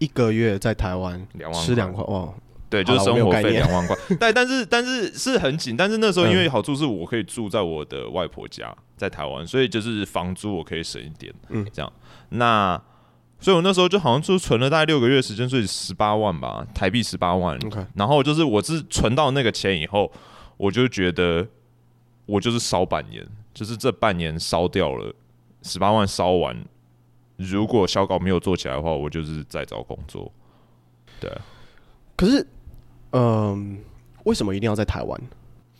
[0.00, 2.34] 一个月在台湾两万吃两块哦，
[2.68, 3.96] 对，就是生活费两万块。
[4.18, 11.92] 但但是但是是很紧，但是那时候因为好处是我可以住在我的外婆家在台湾，所以就是房租我可以省一点，嗯，这样。
[12.30, 12.82] 那。
[13.40, 17.56] 所以我那时候就好像就存了大概六个月时间，所以十八万吧，台币十八万。
[17.94, 20.10] 然后就是我是存到那个钱以后，
[20.56, 21.46] 我就觉得
[22.26, 23.24] 我就是烧半年，
[23.54, 25.14] 就是这半年烧掉了
[25.62, 26.64] 十八万烧完，
[27.36, 30.32] 如果小稿没有做起来的话，我就是在找工作。
[31.20, 31.30] 对。
[32.16, 32.44] 可是，
[33.12, 33.58] 嗯、呃，
[34.24, 35.20] 为什么一定要在台湾？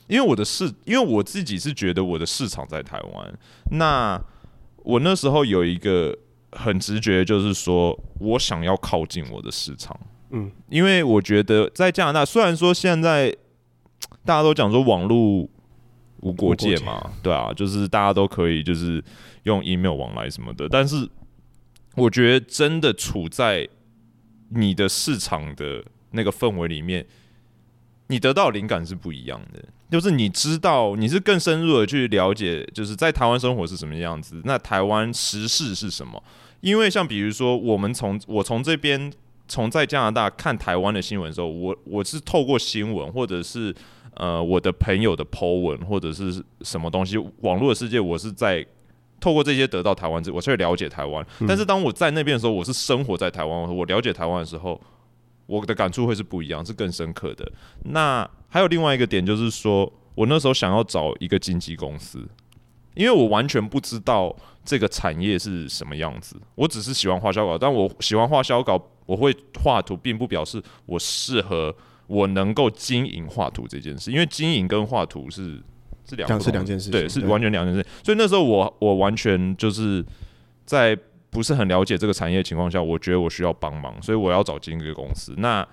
[0.06, 3.34] 因为我的市，因为我自己是觉得我的市场在台湾。
[3.72, 4.22] 那
[4.84, 6.16] 我那时候有一个。
[6.52, 9.98] 很直觉，就是说我想要靠近我的市场，
[10.30, 13.30] 嗯，因为我觉得在加拿大，虽然说现在
[14.24, 15.48] 大家都讲说网络
[16.20, 19.02] 无国界嘛，对啊，就是大家都可以就是
[19.44, 21.08] 用 email 往来什么的，但是
[21.94, 23.68] 我觉得真的处在
[24.50, 27.06] 你的市场的那个氛围里面，
[28.06, 29.62] 你得到灵感是不一样的。
[29.90, 34.40] 就是你知道，你是更深入的去了解，就是在台湾生活是什么样子。
[34.44, 36.22] 那台湾时事是什么？
[36.60, 39.12] 因为像比如说，我们从我从这边
[39.46, 43.74] 从在加拿大看台湾的新闻的时候，我我是透过新闻或者是
[44.14, 48.66] 呃我的朋友的 po 文或者是什么东西，网络的世界，我是在
[49.20, 51.24] 透过这些得到台湾，我才会了解台湾。
[51.46, 54.80] 但是当我在那边的时候，我是生活在台湾，我了解台湾的时候，
[55.46, 57.50] 我的感触会是不一样，是更深刻的。
[57.84, 62.26] 那还有另外一个点就是说，我那时候想要找一个经纪公司，
[62.94, 64.34] 因为我完全不知道
[64.64, 68.90] 这个产业是什么样子，我只是喜欢画小稿，但我喜欢画小稿。
[69.08, 69.34] 我会
[69.64, 71.74] 画图，并不表示我适合，
[72.08, 75.58] 我能够经营画图这件事，因为经营跟画图是
[76.06, 77.82] 是两是两件事，对，是完全两件事。
[78.04, 80.04] 所以那时候我我完全就是
[80.66, 80.94] 在
[81.30, 85.32] 不是很了解这个产业的情况下，我觉得我需要帮忙，所以我要找经纪公司。
[85.38, 85.66] 那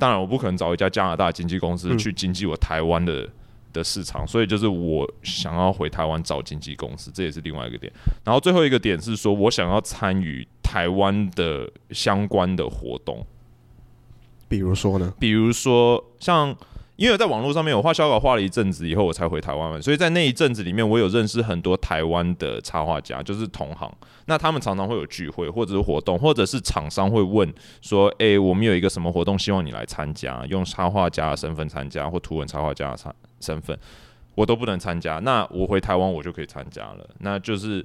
[0.00, 3.22] 当然我不可能找一家加拿大经纪公司去经纪我台湾的。
[3.22, 3.30] 嗯
[3.72, 7.92] 的市场，所以就是我想要回台湾找经纪公司，这也是另外一个点。
[8.24, 13.24] 然后最后一个点是说，我想要参与台湾的相关的活动，
[14.48, 15.14] 比如说呢？
[15.20, 16.52] 比如说像，
[17.00, 23.90] 因为在网络上面我画小稿画了一阵子以后，我才回台湾，所以在那一阵子里面，我有认识很多台湾的插画家，就是同行。
[24.26, 33.74] 那他们常常会有聚会，或者是活动，或者是厂商会问说：“哎、我们有一个什么活动，希望你来参加，用插画家的身份参加，或图文插画家的参。”身份
[34.34, 37.08] 我都不能参加，那我回台湾我就可以参加了。
[37.20, 37.82] 那就是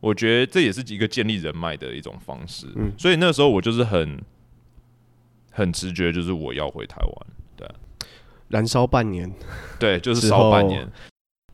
[0.00, 2.66] 我觉得这也是一个建立人脉的一种方式。
[2.76, 4.18] 嗯，所以那时候我就是很
[5.50, 7.26] 很直觉，就是我要回台湾。
[8.48, 9.32] 对，燃烧半年，
[9.78, 10.88] 对，就是烧半年。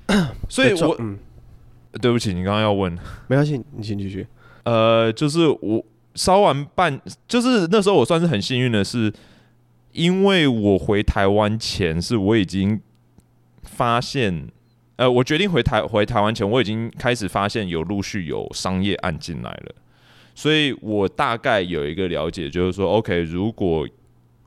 [0.49, 1.19] 所以我嗯，
[2.01, 2.93] 对不起，你刚刚要问，
[3.29, 4.27] 没关系，你先继续。
[4.65, 9.13] 呃，就是我烧完半，就是那时候我算是很幸运的是，
[9.93, 12.81] 因为我回台湾前是我已经。
[13.67, 14.47] 发现，
[14.97, 19.75] 呃，我决定回台回台湾前，我已经开始发现有陆续有商业案进来了，
[20.35, 23.89] 所以我大概有一个了解，就是说，OK，如果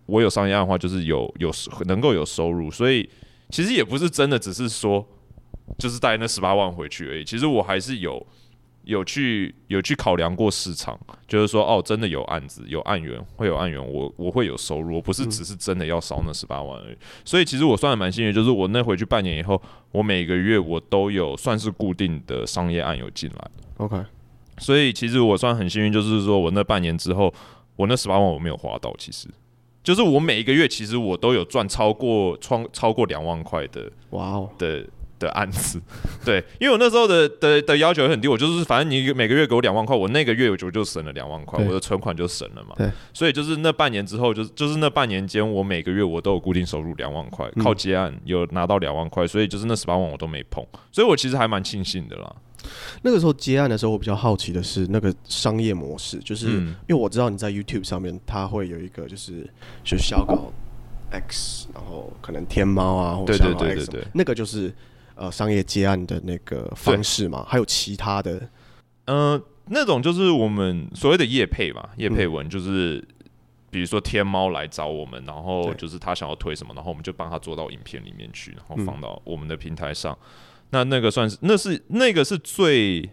[0.08, 1.52] 我有商业案的话，就是有有
[1.86, 3.08] 能够有收入，所以
[3.52, 5.06] 其实也不是真的只是说，
[5.78, 8.26] 就是带那十八万回去而已，其实我还是有。
[8.88, 16.98] 有去有去考量过市场，就是说哦，真的有案子有案源会有案源，我我会有收入，我不是只是真的要烧那十八万而已。
[17.26, 23.52] 所以其实我算的蛮幸运，就是我那回去半年以后，我每个月我都有算是固定的商业案有进来。
[23.76, 24.02] OK，
[24.60, 27.34] 所以其实我算很幸运，就是说我那半年之后，
[27.76, 29.28] 我那十八万我没有花到，其实
[29.88, 33.90] 就是我每一个月其实我都有赚超过超超过两万块的。
[34.10, 34.86] 哇哦的。
[35.20, 35.82] 的案子，
[36.24, 42.76] 对，因为我那时候的的的要求也很低，我就是反正你每个月给我两万块，我那个月我就就省了两万块，我的存款就省了嘛。
[42.78, 52.36] 对，所以就是那半年之后，就是就是那半年间，我每个月我都有固定收入两万块，靠接案有拿到两万块，所以就是那十八万我都没碰，所以我其实还蛮庆幸的啦。
[53.02, 59.50] 那个时候接案的时候，我比较好奇的是那个商业模式，就是、嗯、因为我知道你在 YouTube 上面，它会有一个就是
[59.84, 60.52] 就是小稿
[61.12, 64.74] X，然后可能天猫啊，或者对对对对对，那个就是。
[65.20, 68.36] 呃，商业接案的那个方式嘛，还有其他的，
[69.06, 73.04] 嗯、呃，那种就是我们所谓的业配嘛，业配文就是，
[73.72, 80.16] 比如说天猫来找我们，然后就是他想要推什么，然后我们就帮他做到影片里面去，然后放到我们的平台上。
[80.22, 80.28] 嗯、
[80.70, 83.10] 那那个算是，那是那个是最，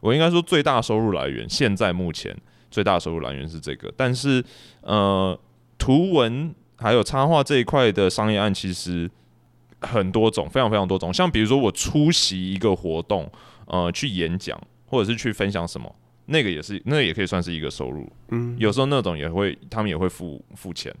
[0.00, 1.48] 我应该说最大收入来源。
[1.48, 2.36] 现在目前
[2.70, 4.44] 最大收入来源是这个，但是
[4.80, 5.38] 呃，
[5.78, 9.10] 图文还有插画这一块的商业案其实。
[9.84, 11.12] 很多种，非常非常多种。
[11.12, 13.28] 像比如说，我出席一个活动，
[13.66, 15.92] 呃，去演讲，或者是去分享什么，
[16.26, 18.08] 那个也是，那个也可以算是一个收入。
[18.28, 20.94] 嗯，有时候那种也会，他们也会付付钱，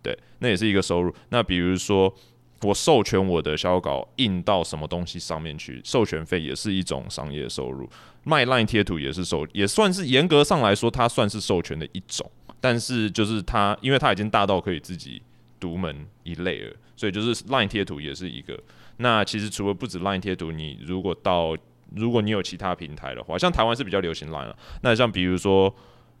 [0.00, 1.12] 对，那也是一个收入。
[1.30, 2.14] 那比如说，
[2.62, 7.88] 我授权我的小稿印到什么东西上面去，授权费也是一种商业收入。
[8.24, 12.30] 卖 LINE 贴图也是授，也算是严格上来说，它算是授权的一种。
[12.60, 15.22] 但是就是它，因为它已经大到可以自己
[15.60, 16.74] 独门一类了。
[16.96, 18.58] 所以就是 Line 贴图也是一个。
[18.96, 21.56] 那其实除了不止 Line 贴图，你如果到
[21.94, 24.58] 如果你有其他平台的话，像台湾是比较流行 Line 了。
[24.82, 25.72] 那像比如说，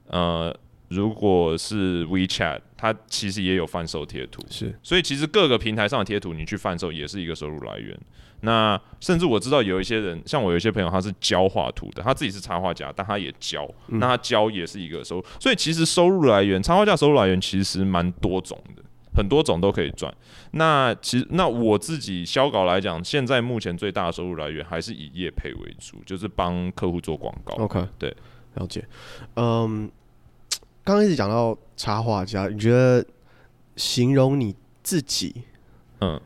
[0.06, 0.56] 呃，
[0.88, 4.42] 如果是 WeChat，它其实也有贩售贴图。
[4.50, 4.74] 是。
[4.82, 7.98] 所以其实各个平台上的贴图你去贩售也是一个收入来源。
[8.40, 15.24] 那甚至我知道有一些人，像我有一些朋友他是教画图的，他自己是插画家，但他也教，那他教也是一个收入。
[15.40, 18.82] 所以其实收入来源，插画家收入来源其实蛮多种的。
[19.16, 20.14] 很多种都可以赚。
[20.52, 27.54] 那其实，那我自己销稿来讲，现在目前最大的收入来源还是以业配为主，就是帮客户做广告。
[27.54, 28.14] OK，对，
[28.54, 28.86] 了解。
[29.34, 29.90] 嗯，
[30.88, 33.04] 刚刚一直讲到插画家，你觉得
[33.76, 35.42] 形容你自己，
[36.00, 36.18] 嗯，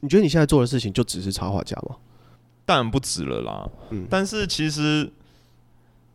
[0.00, 1.96] 你觉得你现在做的事情就只是插画家吗？
[2.64, 3.68] 当然不止了啦。
[3.90, 5.12] 嗯，但是其实，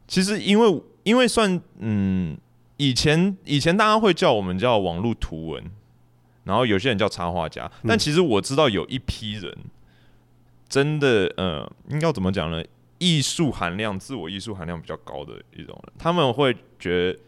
[0.08, 2.36] 其实因为因为算嗯。
[2.78, 5.64] 以前以前大家会叫我们叫网络图文，
[6.44, 9.56] 然后有些人叫插画家，但其实我知道有一批人
[10.68, 12.64] 真的，嗯，应该要怎么讲呢？
[12.98, 17.20] 艺术含量、自我艺术含量比较高的一种人，他们会觉得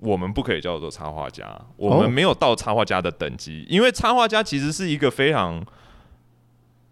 [0.00, 5.64] 我们不可以叫做插画家，我们没有到插画家的等级，因为插画家其实是一个非常，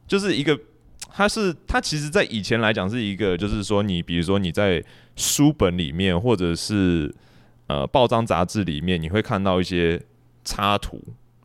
[0.06, 0.58] 就是一个，
[1.10, 4.82] 他是他其实在以前来讲是一个，就是说你比如说你在
[5.16, 7.14] 书本里面或者是。
[7.68, 10.02] 呃，报章杂志里面你会看到一些
[10.42, 10.98] 插图，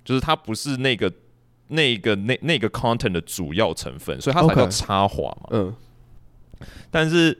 [0.05, 1.11] 就是它不是那个、
[1.68, 5.49] 那个、那那个 content 的主要成分，所以它才叫插画嘛。
[5.49, 5.76] 嗯。
[6.89, 7.38] 但是，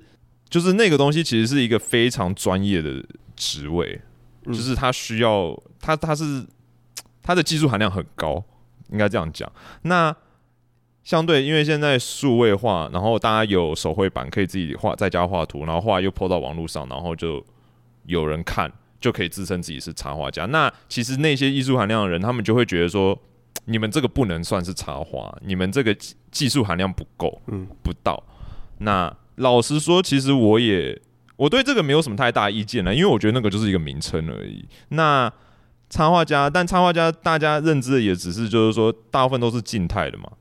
[0.50, 3.02] 就是那个东西其实是一个非常专业的
[3.38, 4.02] 职位，
[4.46, 6.46] 就是他需要他，他是
[7.22, 8.44] 他的技术含量很高，
[8.90, 9.52] 应该这样讲。
[9.84, 10.16] 那
[11.04, 17.44] 相对，因为现在数位化，然后大家有手绘板可以自己画，在家画图，然后画又 po 到网络上，然后就。
[18.06, 18.70] 有人看
[19.00, 20.44] 就可以自称自己是插画家。
[20.48, 23.18] 那其实那些艺术含量的人，他们就会觉得说，
[23.64, 25.96] 你们这个不能算是插画，你们这个
[26.30, 28.22] 技术含量不够，嗯，不到。
[28.80, 31.02] 那老实说，其实我也
[31.44, 34.66] 我对这个没有什么太大意见了，因为我觉得那个就是一个名称而已。
[34.90, 35.32] 那
[35.90, 40.32] 插画家，但插画家大家认知的也只是就是说，大部分都是静态的嘛。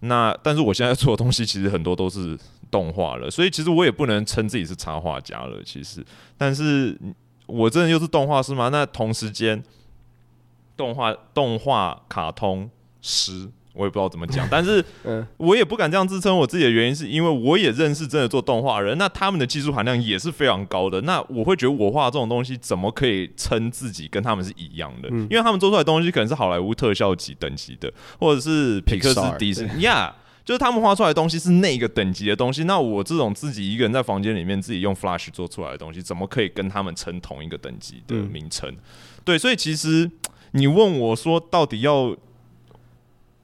[0.00, 2.38] 那但是我现在做的东西，其实很多都是。
[2.70, 5.60] 动画了，所以其实我也不能称自己是插画家了。
[5.64, 6.06] 其实，
[6.38, 6.96] 但是
[7.46, 8.68] 我真的又是动画师吗？
[8.68, 9.60] 那同时间，
[10.76, 12.70] 动画、动画、卡通
[13.02, 14.46] 师，我也不知道怎么讲。
[14.50, 14.84] 但是，
[15.36, 21.00] 我也不敢这样自称我自己的原因，是因为我也认识真的做动画人，那他们的技术含量也是非常高的。
[21.02, 25.08] 那我会觉得我画这种东西，怎么可以称自己跟他们是一样的？
[25.08, 30.14] 因为他们做出来的东西可能是好莱坞特效级等级的，或者是皮克斯、迪士尼呀。
[30.42, 38.68] 就是他们画出来的东西是那个等级的东西，那我这种自己一个人在房间里面自己用 Flash 做出来的东西，怎么可以跟他们称同一个等级的名称？
[38.68, 38.76] 嗯、
[39.22, 40.10] 对，所以其实
[40.52, 42.16] 你问我说，到底要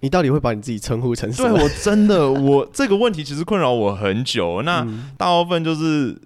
[0.07, 1.59] 你到底会把你自己称呼成什么？
[1.59, 4.63] 对，我真的我这个问题其实困扰我很久。
[4.63, 4.87] 那
[5.19, 6.17] 大部分就是，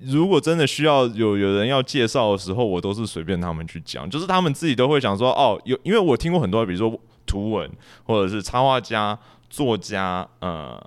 [0.00, 7.70] 如果真的需要有有人要介绍的时候，我都是随便他们去讲，就是他们自己都会想说，哦，有，因为我听过很多，比如说图文
[8.04, 9.18] 或者是插画家。
[9.52, 10.82] 作家、呃，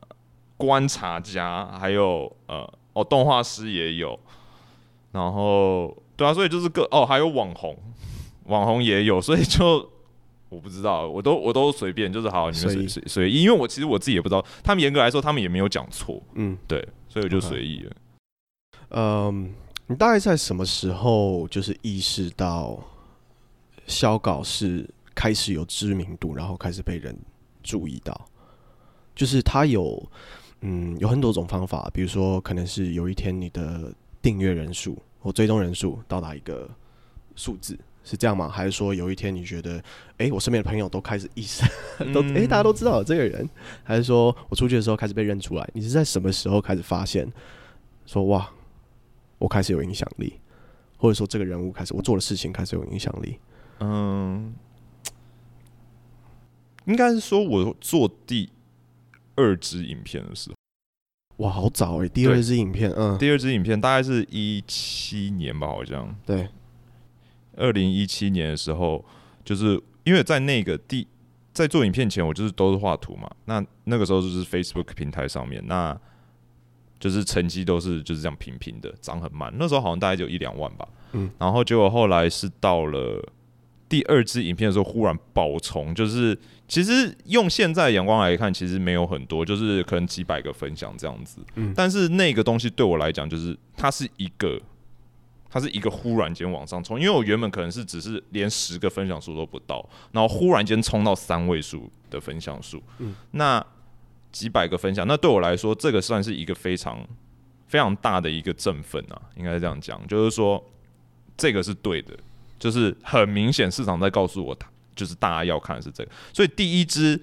[0.58, 4.20] 观察家，还有呃，哦，动画师也有，
[5.12, 7.78] 然后对啊，所以就是个哦，还有网红，
[8.46, 9.88] 网红也有，所以就
[10.56, 17.92] 我不知道，我都我都随便，就是好，你们随随随意，因为我其实我自己也不知道，他们严格来说，他们也没有讲错，嗯，对，所以我就随意了。
[18.90, 19.54] 嗯，
[19.88, 22.80] 你大概在什么时候就是意识到
[23.88, 27.16] 嚣搞是开始有知名度，然后开始被人
[27.62, 28.26] 注意到？
[29.14, 30.02] 就是他有，
[30.62, 36.70] 嗯，有很多种方法，比如说，可能是有一天你的订阅人数或追踪人数到达一个
[37.36, 38.48] 数字，是这样吗？
[38.48, 39.78] 还是说有一天你觉得，
[40.18, 41.62] 哎、欸，我身边的朋友都开始意识，
[42.14, 43.50] 都哎、欸，大家都知道这个人，
[43.84, 45.70] 还是说我出去的时候开始被认出来？
[45.74, 47.28] 你是在什么时候开始发现，
[48.06, 48.50] 说哇，
[49.40, 50.40] 我开始有影响力，
[50.96, 53.40] 或者说这个人物开始我做的事情开始有影响力？
[53.80, 54.54] 嗯，
[56.86, 58.50] 应该是说我做第。
[59.38, 62.08] 二支影片的时候，哇，好早哎！
[62.08, 66.16] 第二支影片，嗯，第二支影片大概是一七年吧，好像。
[66.26, 66.48] 对，
[67.58, 69.04] 二零一七年的时候，
[69.44, 71.08] 就是因为在那个第
[71.54, 73.30] 在做影片前，我就是都是画图嘛。
[73.46, 75.98] 那那个时候就是 Facebook 平台上面，那
[77.00, 79.54] 就是成绩都是就是这样平平的，涨很慢。
[79.58, 80.88] 那时候好像大概就一两万吧。
[81.14, 83.28] 嗯，然后结果后来是到了
[83.88, 86.38] 第二支影片的时候，忽然爆冲，就是。
[86.68, 91.40] 其实用现在的眼光来看，其实没有很多，就是可能几百个分享这样子。
[91.54, 94.60] 嗯，但是那个东西对我来讲，就是它是一个，
[95.56, 102.84] 它是一个忽然间往上冲，因为我原本可能是只是连十个分享数都不到，然后忽然间冲到三位数的分享数。
[102.98, 103.66] 嗯，那
[104.34, 107.00] 几百个分享，那对我来说，这个算是一个非常
[107.68, 110.62] 非常大的一个振奋啊，应该是这样讲，就是说
[111.38, 112.14] 这个是对的，
[112.60, 114.70] 就是很明显市场在告诉我它。
[114.94, 117.22] 就是大家要看的是这个，所以第一支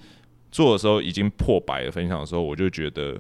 [0.51, 3.19] 做的时候已经破百的分享的时候，我就觉得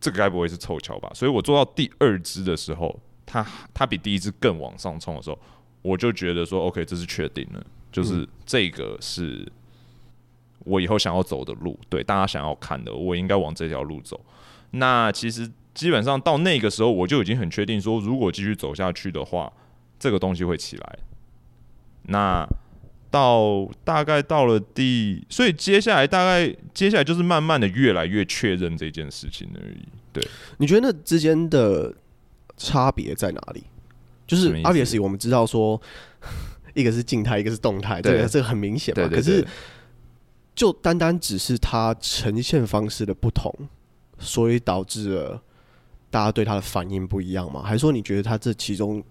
[0.00, 1.08] 这个该不会是凑巧吧？
[1.14, 2.98] 所以我做到第二支的时候，
[3.30, 5.38] 它它比第一只更往上冲的时候，
[5.82, 9.46] 我就觉得说，OK，这是确定了，就是这个是
[10.64, 14.20] 我以后想要走的路，对大家想要看的，我应该往这条路走。
[14.72, 19.52] 那其实基本上到那个时候，我就已经很确定说，如果继续走下去的话，
[19.98, 20.98] 这个东西会起来。
[22.08, 22.44] 那
[23.10, 29.86] 到大概到了第，所以接下来大概接下来就是慢慢的越来越确认这件事情而已。
[30.12, 30.26] 对，
[30.58, 31.94] 你觉得那之间的
[32.60, 33.64] 差别在哪里？
[34.26, 35.80] 就是 obviously 我们知道说，
[36.74, 39.08] 一个是静态，一个是动态，这个这个很明显嘛。
[39.08, 39.44] 可是，
[40.54, 43.52] 就单单只是它呈现方式的不同，
[44.18, 45.42] 所以导致了
[46.10, 47.62] 大家对它的反应不一样嘛？
[47.62, 49.02] 还是说你觉得它这其中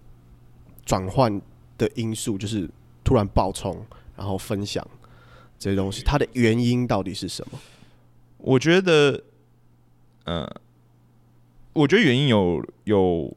[0.86, 1.40] 转换
[1.76, 2.70] 的因素就是
[3.02, 3.84] 突然爆冲，
[4.16, 4.86] 然后分享
[5.58, 7.58] 这些东西，它的原因到底是什么？
[8.38, 9.22] 我觉得，
[10.24, 10.60] 嗯、呃，
[11.74, 13.36] 我觉得原因有有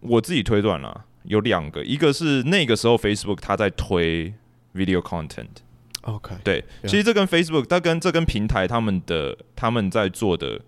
[0.00, 1.06] 我自己推断了。
[1.24, 4.32] 有两个，一个是那个时候 Facebook 它在推
[4.74, 10.58] video content，OK，对.其实这跟 Facebook，它跟这跟平台他们的他们在做的，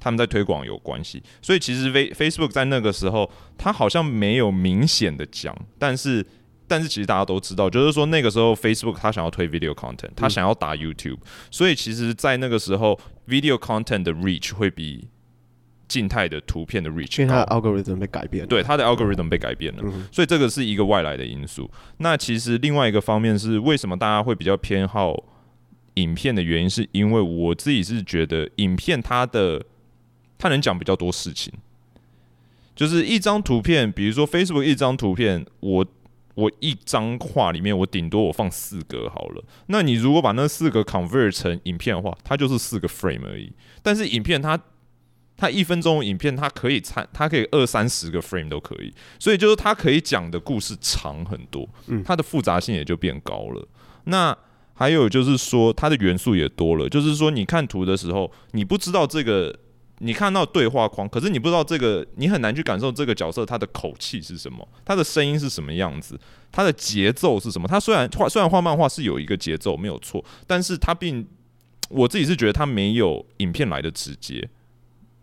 [0.00, 1.22] 他们在推广有关系。
[1.42, 6.26] 所以其实 Facebook 在那个时候，它好像没有明显的讲，但是
[6.66, 15.08] 但是其实大家都知道，就是说那个时候 Facebook 它想要推 video content，它想要打 YouTube，嗯，所以其实，在那个时候 video content 的 reach 会比。
[15.90, 21.68] 静态的图片的 reach，因为它的 algorithm 被改变了，对，它的 algorithm 被改变了，嗯，所以这个是一个外来的因素。
[21.96, 25.24] 那其实另外一个方面是，为什么大家会比较偏好
[25.94, 29.60] 影片的原因，是因为我自己是觉得影片它的
[30.38, 31.52] 它能讲比较多事情，
[32.76, 35.84] 就是一张图片，比如说 Facebook 一张图片，我
[36.34, 43.52] 我一张画里面我顶多我放四格好了，那你如果把那四个 convert 成影片的话，它就是四个 frame 而已。
[43.82, 44.58] 但是影片它
[45.40, 51.66] 它一分钟的影片，它可以参，它可以二三十个 frame 都可以，所以就是它可以讲的故事长很多，
[52.04, 53.66] 它的复杂性也就变高了。
[54.04, 54.36] 那
[54.74, 59.58] 还有就是说，它的元素也多了，就是说你看图的时候，你不知道这个，
[59.98, 66.20] 你看到对话框，可是你不知道这个，你很难去感受这个角色他的口气是什么，他的声音是什么样子，
[66.52, 67.66] 他的节奏是什么。
[67.66, 71.26] 他虽然画，虽然画漫画是有一个节奏没有错，但是他并
[71.88, 74.48] 我自己是觉得他没有影片来的直接。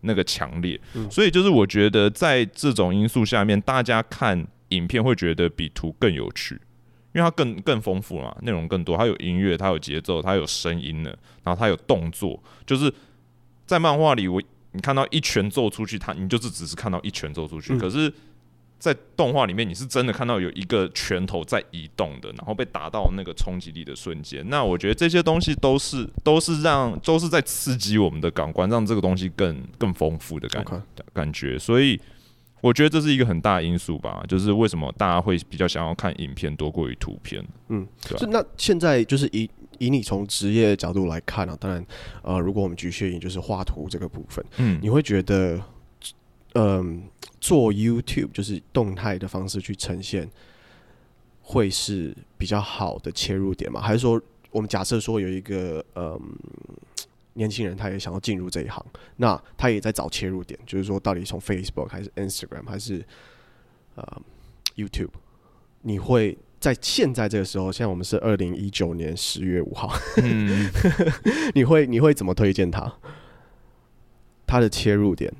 [0.00, 0.80] 那个强烈，
[1.10, 6.54] 所以就是我觉得在这种因素下面，大家看影片会觉得比图更有趣，
[7.14, 11.10] 因为它更更丰富嘛，内容更多，它有音乐，它有节奏，它有声音的，
[11.42, 12.92] 然后它有动作，就是
[13.66, 14.42] 在漫画里，我
[14.72, 18.12] 你看到一拳揍出去，它你就是只是看到一拳揍出去，可是。
[18.78, 24.48] 在动画里面，你是真的看到有一个拳头在移动的，然后被打到那个冲击力的瞬间。
[24.48, 30.64] 那我觉得这些东西都是都是让都是在刺激我们的感官，让这个东西更更丰富的感.
[31.12, 31.58] 感觉。
[31.58, 32.00] 所以
[32.60, 37.44] 我觉得这是一个很大因素吧，就是为什么大家会比较想要看影片多过于图片。
[37.68, 39.48] 嗯，是那现在就是以
[39.78, 41.84] 以你从职业角度来看啊，当然，
[42.22, 45.60] 呃，如果我们局限于就是画图这个部分，嗯，你会觉得，
[46.54, 47.08] 嗯。
[47.40, 50.28] 做 YouTube 就是动态的方式去呈现，
[51.40, 53.80] 会是比较好的切入点吗？
[53.80, 54.20] 还是说，
[54.50, 56.20] 我们假设说有一个嗯
[57.34, 58.84] 年轻人，他也想要进入这一行，
[59.18, 63.06] 那他也在找切入点，就是说到底从 Facebook 还是 Instagram 还是
[63.94, 64.20] 呃
[64.74, 65.12] YouTube？
[65.82, 70.68] 你会在现在这个时候，现在我们是二零一九年十月五号，嗯、
[71.54, 72.92] 你会你会怎么推荐他？
[74.44, 75.32] 他的切入点？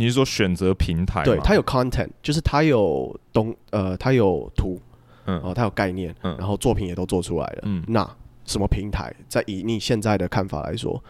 [0.00, 1.22] 你是说选择平台？
[1.24, 4.80] 对，它有 content，就是它有东呃，它有图，
[5.26, 11.04] 嗯，哦，它有概念，嗯，然后作品也都做出来了，嗯，那什么平台，在以你现在的看法来说，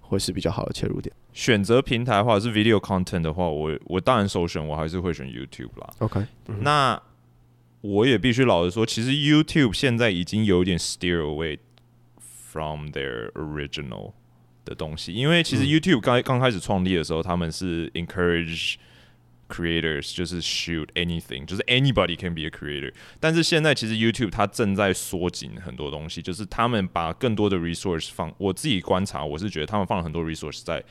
[0.00, 1.14] 会是比较好的切入点？
[1.32, 5.88] 选择平台或者是 video content 的话，我我当然首选，我还是会选 YouTube 啦。
[6.00, 6.26] OK，
[6.62, 7.00] 那
[7.80, 11.58] 我也必须老实说，其实 YouTube 现在已经有点 steer away
[12.18, 14.12] from their original。
[14.64, 18.76] 的东西，因为其实 YouTube 刚刚开始创立的时候，他们是 encourage
[19.48, 22.92] creators，就是 shoot anything，就是 anybody can be a creator。
[23.20, 28.32] 但是现在其实 YouTube 它正在缩紧很多东西，就是他们把更多的 resource 放。
[28.38, 30.82] 我自己观察，我是觉得他们放了很多 resource 在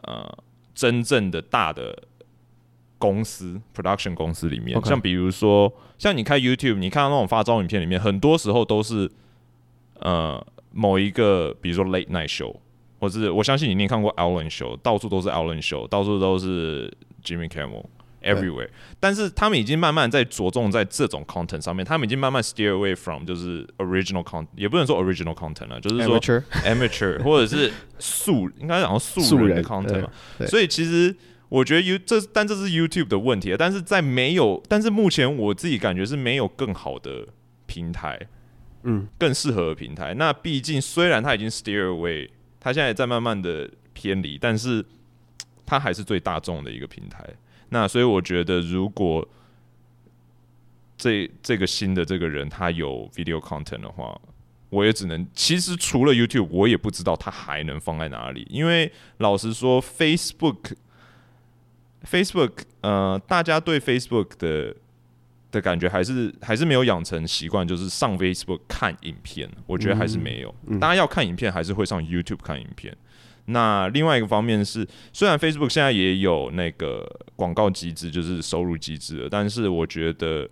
[0.00, 0.36] 呃
[0.74, 2.02] 真正的大的
[2.98, 4.82] 公司 production 公司里面。
[4.84, 9.08] 像比如说，像你开 YouTube，你看到那种发招影片里面，很多时候都是
[10.00, 12.56] 呃某一个，比如说 late night show。
[13.02, 16.88] 或是我相信你，一定看过 Allen Show，到处都是 Allen Show，到处都是
[17.24, 18.68] Jimmy Kimmel，everywhere。
[19.00, 30.02] 但是他们已经慢慢在着重在这种 content 上面，他们已经慢慢 steer away from 就是 original content，也不能说 original content 了，就是说 amateur, amateur 或者是素，应该讲素人的 content
[30.02, 30.08] 嘛。
[30.46, 31.12] 所以其实
[31.48, 33.56] 我觉得 You 这，但这是 YouTube 的问题。
[33.58, 37.26] 但是在没有，但是目前我自己感觉是没有更好的
[37.66, 38.16] 平台，
[38.84, 40.14] 嗯，更适合的平台。
[40.14, 42.28] 那毕竟虽然它已经 steer away。
[42.64, 44.86] 他现在也在慢慢的偏离，但是
[45.66, 47.28] 他还是最大众的一个平台。
[47.70, 49.28] 那所以我觉得，如果
[50.96, 54.16] 这这个新的这个人他有 video content 的话，
[54.70, 58.46] 我也只能其实除了 YouTube，我也不知道他还能放在哪里。
[58.48, 64.76] 因为老实说，Facebook，Facebook，呃，大家对 Facebook 的
[65.52, 70.48] 的感觉还是还是没有养成习惯，就是上 Facebook 看影片，我觉得还是没有。
[70.50, 72.96] 大、嗯、家要看影片，还是会上 YouTube 看影片。
[73.44, 80.48] 那另外一个方面是，虽然 Facebook 现在也有那个广告机制，就是收入机制了，但是我觉得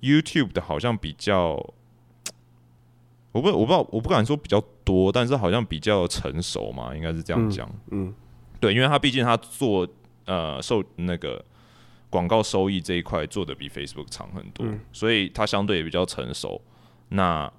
[0.00, 1.54] YouTube 的好像比较，
[3.32, 8.06] 我不我不知道，我不敢说比较多，但是好像比较成熟嘛，应该是这样讲、嗯。
[8.06, 8.14] 嗯，
[8.60, 9.88] 对，因为他毕竟他做
[10.24, 11.44] 呃受那个。
[12.08, 16.60] 广告收益这一块做的比 Facebook 长很多，嗯、所以它相对也比较成熟。
[17.08, 17.50] 那，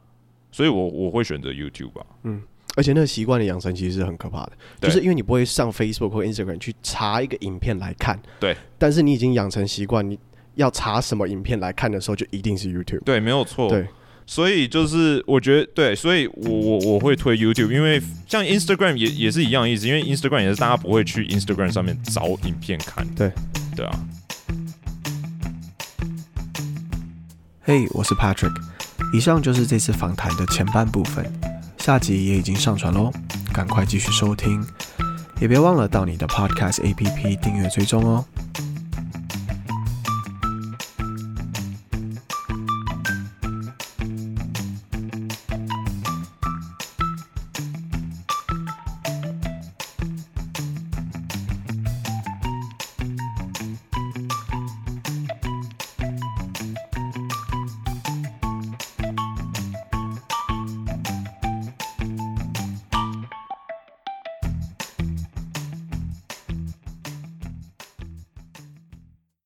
[0.51, 2.05] 所以我我会选择 YouTube 吧。
[2.23, 2.41] 嗯，
[2.75, 8.19] 而且那个习惯的养成其实是很可怕的，就是因为你不会上 Facebook 或 Instagram 去查一个影片来看。
[8.39, 8.55] 对。
[8.77, 10.17] 但是你已经养成习惯，你
[10.55, 13.03] 要查什么影片来看的时候，就一定是 YouTube。
[13.03, 13.69] 对，没有错。
[13.69, 13.87] 对。
[14.25, 23.07] 所以就是我觉得对，所以我我我会推 YouTube，因为像 Instagram 也也是一样的意思，因为 Instagram 也是大家不会去 Instagram 上面找影片看。
[23.15, 23.31] 对。
[23.75, 24.07] 对啊。
[27.67, 28.55] 嘿我是 Patrick。
[29.11, 31.29] 以上就是这次访谈的前半部分，
[31.79, 33.11] 下集也已经上传喽，
[33.53, 34.65] 赶快继续收听，
[35.41, 38.23] 也别忘了到你的 Podcast APP 订阅追踪哦。